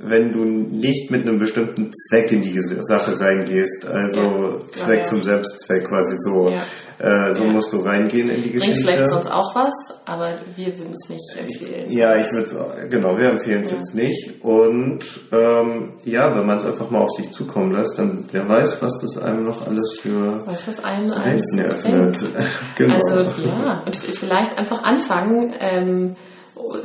wenn 0.00 0.32
du 0.32 0.44
nicht 0.44 1.10
mit 1.10 1.26
einem 1.26 1.40
bestimmten 1.40 1.90
Zweck 1.92 2.30
in 2.30 2.42
die 2.42 2.56
Sache 2.60 3.18
reingehst, 3.18 3.84
also 3.84 4.20
ja. 4.20 4.84
Zweck 4.84 4.98
ja, 4.98 5.02
ja. 5.02 5.04
zum 5.04 5.22
Selbstzweck 5.24 5.84
quasi 5.84 6.16
so. 6.20 6.54
Äh, 6.98 7.32
so 7.32 7.44
musst 7.44 7.72
du 7.72 7.80
reingehen 7.80 8.28
in 8.28 8.42
die 8.42 8.50
Geschichte. 8.50 8.82
Bringt 8.82 8.98
vielleicht 8.98 9.08
sonst 9.08 9.30
auch 9.30 9.54
was, 9.54 9.72
aber 10.04 10.30
wir 10.56 10.76
würden 10.78 10.92
es 10.92 11.08
nicht 11.08 11.36
empfehlen. 11.38 11.92
Ja, 11.92 12.16
ich 12.16 12.26
würde 12.32 12.88
genau, 12.90 13.16
wir 13.16 13.30
empfehlen 13.30 13.62
es 13.62 13.70
jetzt 13.70 13.94
nicht. 13.94 14.42
Und 14.42 15.00
ähm, 15.30 15.92
ja, 16.04 16.36
wenn 16.36 16.44
man 16.44 16.58
es 16.58 16.64
einfach 16.64 16.90
mal 16.90 17.02
auf 17.02 17.12
sich 17.12 17.30
zukommen 17.30 17.72
lässt, 17.72 17.98
dann 17.98 18.24
wer 18.32 18.48
weiß, 18.48 18.82
was 18.82 18.98
das 19.00 19.16
einem 19.16 19.44
noch 19.44 19.66
alles 19.66 19.96
für 20.00 20.42
was 20.44 20.66
das 20.66 20.84
einem 20.84 21.10
Welten 21.10 21.58
eröffnet. 21.58 22.18
genau. 22.74 22.94
Also 22.94 23.48
ja, 23.48 23.82
und 23.86 23.96
vielleicht 23.96 24.58
einfach 24.58 24.82
anfangen. 24.82 25.54
Ähm, 25.60 26.16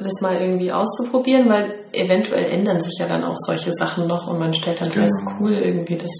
das 0.02 0.22
mal 0.22 0.40
irgendwie 0.40 0.72
auszuprobieren, 0.72 1.50
weil 1.50 1.74
eventuell 1.92 2.46
ändern 2.52 2.80
sich 2.80 2.94
ja 3.00 3.08
dann 3.08 3.24
auch 3.24 3.36
solche 3.38 3.74
Sachen 3.74 4.08
noch 4.08 4.28
und 4.28 4.40
man 4.40 4.54
stellt 4.54 4.80
dann 4.80 4.90
genau. 4.90 5.02
fest, 5.02 5.24
cool, 5.40 5.54
irgendwie 5.54 5.98
das 5.98 6.12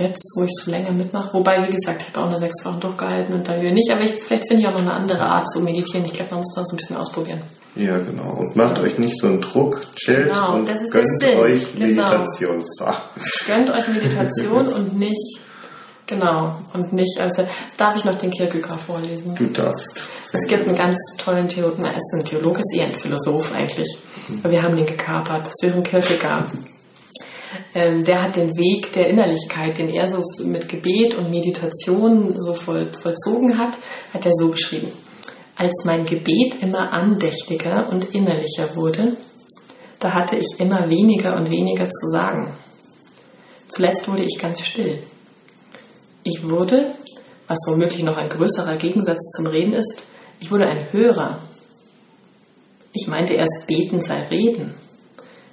jetzt, 0.00 0.32
wo 0.36 0.44
ich 0.44 0.50
so 0.52 0.70
länger 0.70 0.92
mitmache. 0.92 1.32
Wobei, 1.34 1.62
wie 1.66 1.70
gesagt, 1.70 2.02
ich 2.02 2.08
habe 2.08 2.26
auch 2.26 2.30
nur 2.30 2.38
sechs 2.38 2.64
Wochen 2.64 2.80
durchgehalten 2.80 3.34
und 3.34 3.46
dann 3.46 3.60
wieder 3.60 3.72
nicht, 3.72 3.90
aber 3.90 4.00
ich, 4.00 4.12
vielleicht 4.12 4.48
finde 4.48 4.62
ich 4.62 4.68
auch 4.68 4.72
noch 4.72 4.80
eine 4.80 4.92
andere 4.92 5.22
Art 5.22 5.48
zu 5.48 5.60
meditieren. 5.60 6.04
Ich 6.06 6.12
glaube, 6.12 6.30
man 6.30 6.40
muss 6.40 6.54
das 6.54 6.72
ein 6.72 6.76
bisschen 6.76 6.96
ausprobieren. 6.96 7.42
Ja, 7.76 7.98
genau. 7.98 8.32
Und 8.38 8.56
macht 8.56 8.78
euch 8.80 8.98
nicht 8.98 9.16
so 9.20 9.28
einen 9.28 9.40
Druck, 9.40 9.80
chillt 9.94 10.26
genau, 10.26 10.54
und 10.54 10.66
gönnt 10.66 11.22
euch 11.22 11.74
genau. 11.76 12.10
Meditation. 12.10 12.64
So. 12.64 12.86
Gönnt 13.46 13.70
euch 13.70 13.88
Meditation 13.88 14.66
und 14.74 14.98
nicht, 14.98 15.40
genau, 16.06 16.56
und 16.72 16.92
nicht, 16.92 17.20
also 17.20 17.46
darf 17.76 17.96
ich 17.96 18.04
noch 18.04 18.16
den 18.16 18.30
Kierkegaard 18.30 18.80
vorlesen? 18.80 19.34
Du 19.36 19.46
darfst. 19.46 20.02
Es 20.32 20.46
gibt 20.46 20.66
einen 20.66 20.76
ganz 20.76 20.98
tollen 21.18 21.48
Theologen, 21.48 21.84
er 21.84 21.92
ist 21.92 22.12
ein 22.14 22.24
Theologe, 22.24 22.60
ist 22.60 22.74
eher 22.74 22.86
ein 22.86 23.00
Philosoph 23.00 23.52
eigentlich. 23.52 23.98
Aber 24.42 24.52
wir 24.52 24.62
haben 24.62 24.76
den 24.76 24.86
gekapert. 24.86 25.46
Das 25.46 25.54
wäre 25.62 25.76
ein 25.76 25.82
Kierkegaard. 25.82 26.44
Ähm, 27.74 28.04
der 28.04 28.22
hat 28.22 28.36
den 28.36 28.56
Weg 28.56 28.92
der 28.92 29.08
Innerlichkeit, 29.08 29.78
den 29.78 29.88
er 29.88 30.08
so 30.10 30.22
mit 30.44 30.68
Gebet 30.68 31.14
und 31.14 31.30
Meditation 31.30 32.34
so 32.38 32.54
voll, 32.54 32.88
vollzogen 33.02 33.58
hat, 33.58 33.76
hat 34.12 34.26
er 34.26 34.32
so 34.34 34.48
beschrieben. 34.48 34.90
Als 35.56 35.84
mein 35.84 36.06
Gebet 36.06 36.62
immer 36.62 36.92
andächtiger 36.92 37.88
und 37.90 38.14
innerlicher 38.14 38.74
wurde, 38.76 39.16
da 39.98 40.14
hatte 40.14 40.36
ich 40.36 40.58
immer 40.58 40.88
weniger 40.88 41.36
und 41.36 41.50
weniger 41.50 41.88
zu 41.88 42.08
sagen. 42.08 42.54
Zuletzt 43.68 44.08
wurde 44.08 44.22
ich 44.22 44.38
ganz 44.38 44.60
still. 44.62 44.98
Ich 46.24 46.48
wurde, 46.48 46.92
was 47.46 47.58
womöglich 47.66 48.02
noch 48.02 48.16
ein 48.16 48.28
größerer 48.28 48.76
Gegensatz 48.76 49.30
zum 49.36 49.46
Reden 49.46 49.74
ist, 49.74 50.04
ich 50.40 50.50
wurde 50.50 50.66
ein 50.66 50.92
Hörer. 50.92 51.38
Ich 52.92 53.06
meinte 53.06 53.34
erst, 53.34 53.66
beten 53.66 54.00
sei 54.00 54.22
reden. 54.28 54.74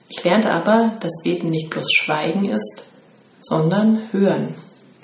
Ich 0.10 0.24
lernte 0.24 0.52
aber, 0.52 0.94
dass 1.02 1.22
beten 1.24 1.50
nicht 1.50 1.70
bloß 1.70 1.88
Schweigen 1.94 2.46
ist, 2.46 2.84
sondern 3.42 4.02
hören. 4.12 4.56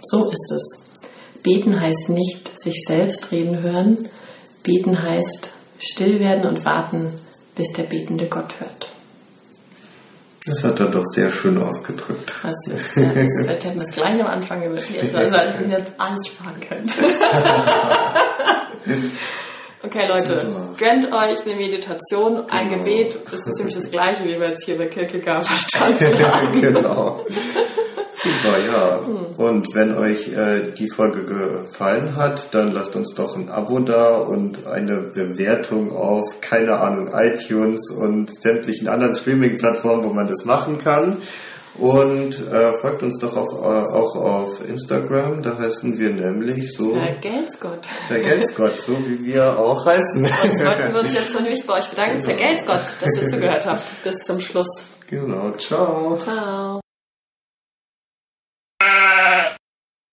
So 0.02 0.30
ist 0.30 0.52
es. 0.52 0.80
Beten 1.44 1.80
heißt 1.80 2.10
nicht 2.10 2.58
sich 2.58 2.84
selbst 2.88 3.32
reden 3.32 3.62
hören. 3.62 4.10
Beten 4.64 5.02
heißt 5.02 5.50
still 5.78 6.20
werden 6.20 6.46
und 6.46 6.66
warten, 6.66 7.14
bis 7.56 7.74
der 7.74 7.84
betende 7.84 8.28
Gott 8.28 8.60
hört. 8.60 8.90
Das 10.46 10.64
hat 10.64 10.80
er 10.80 10.88
doch 10.88 11.06
sehr 11.06 11.32
schön 11.32 11.62
ausgedrückt. 11.62 12.34
Das 12.44 12.68
ist, 12.68 12.96
ja, 12.98 13.04
das 13.04 13.64
hätten 13.64 13.80
wir 13.80 13.88
es 13.88 13.96
gleich 13.96 14.22
am 14.22 14.28
Anfang 14.28 14.62
überlegt, 14.62 15.16
also 15.16 15.38
hätten 15.38 15.70
wir 15.70 15.86
alles 15.98 16.28
sparen 16.28 16.60
können. 16.60 16.92
Okay, 19.86 20.04
Leute, 20.08 20.46
gönnt 20.78 21.12
euch 21.12 21.46
eine 21.46 21.56
Meditation, 21.56 22.36
genau. 22.36 22.48
ein 22.50 22.70
Gebet. 22.70 23.18
Das 23.26 23.42
ist 23.42 23.58
nämlich 23.58 23.76
das 23.76 23.92
Gleiche, 23.92 24.24
wie 24.24 24.40
wir 24.40 24.52
jetzt 24.52 24.64
hier 24.64 24.78
bei 24.78 24.86
Kierkegaard 24.86 25.46
verstanden 25.46 26.26
haben. 26.26 26.62
genau. 26.62 27.26
Super, 28.24 28.58
ja. 28.66 29.00
Hm. 29.06 29.46
Und 29.46 29.76
wenn 29.76 29.98
euch 29.98 30.30
äh, 30.30 30.72
die 30.78 30.88
Folge 30.88 31.26
gefallen 31.26 32.16
hat, 32.16 32.54
dann 32.56 32.72
lasst 32.72 32.96
uns 32.96 33.14
doch 33.16 33.36
ein 33.36 33.50
Abo 33.50 33.80
da 33.80 34.16
und 34.20 34.66
eine 34.68 34.96
Bewertung 34.96 35.94
auf, 35.94 36.40
keine 36.40 36.80
Ahnung, 36.80 37.10
iTunes 37.14 37.92
und 37.92 38.32
sämtlichen 38.42 38.88
anderen 38.88 39.14
Streaming-Plattformen, 39.14 40.06
wo 40.06 40.14
man 40.14 40.30
das 40.30 40.46
machen 40.46 40.78
kann. 40.78 41.18
Und 41.78 42.36
äh, 42.52 42.72
folgt 42.74 43.02
uns 43.02 43.20
doch 43.20 43.36
auf, 43.36 43.52
äh, 43.52 43.94
auch 43.94 44.16
auf 44.16 44.70
Instagram, 44.70 45.42
da 45.42 45.58
heißen 45.58 45.98
wir 45.98 46.12
nämlich 46.12 46.72
so. 46.78 46.94
Vergelt's 46.94 47.60
Gott. 47.60 47.88
Vergelt's 48.08 48.54
Gott, 48.56 48.78
so 48.78 48.92
wie 49.08 49.26
wir 49.26 49.58
auch 49.58 49.84
heißen. 49.86 50.18
Und 50.18 50.58
sollten 50.58 50.94
wir 50.94 51.00
uns 51.00 51.14
jetzt 51.14 51.34
nämlich 51.34 51.66
bei 51.66 51.80
euch 51.80 51.90
bedanken. 51.90 52.22
Genau. 52.22 52.26
Vergelt's 52.26 52.66
Gott, 52.66 52.84
dass 53.02 53.22
ihr 53.22 53.30
zugehört 53.30 53.66
habt. 53.66 54.04
Bis 54.04 54.16
zum 54.24 54.40
Schluss. 54.40 54.68
Genau, 55.08 55.52
ciao. 55.58 56.18
Ciao. 56.18 56.83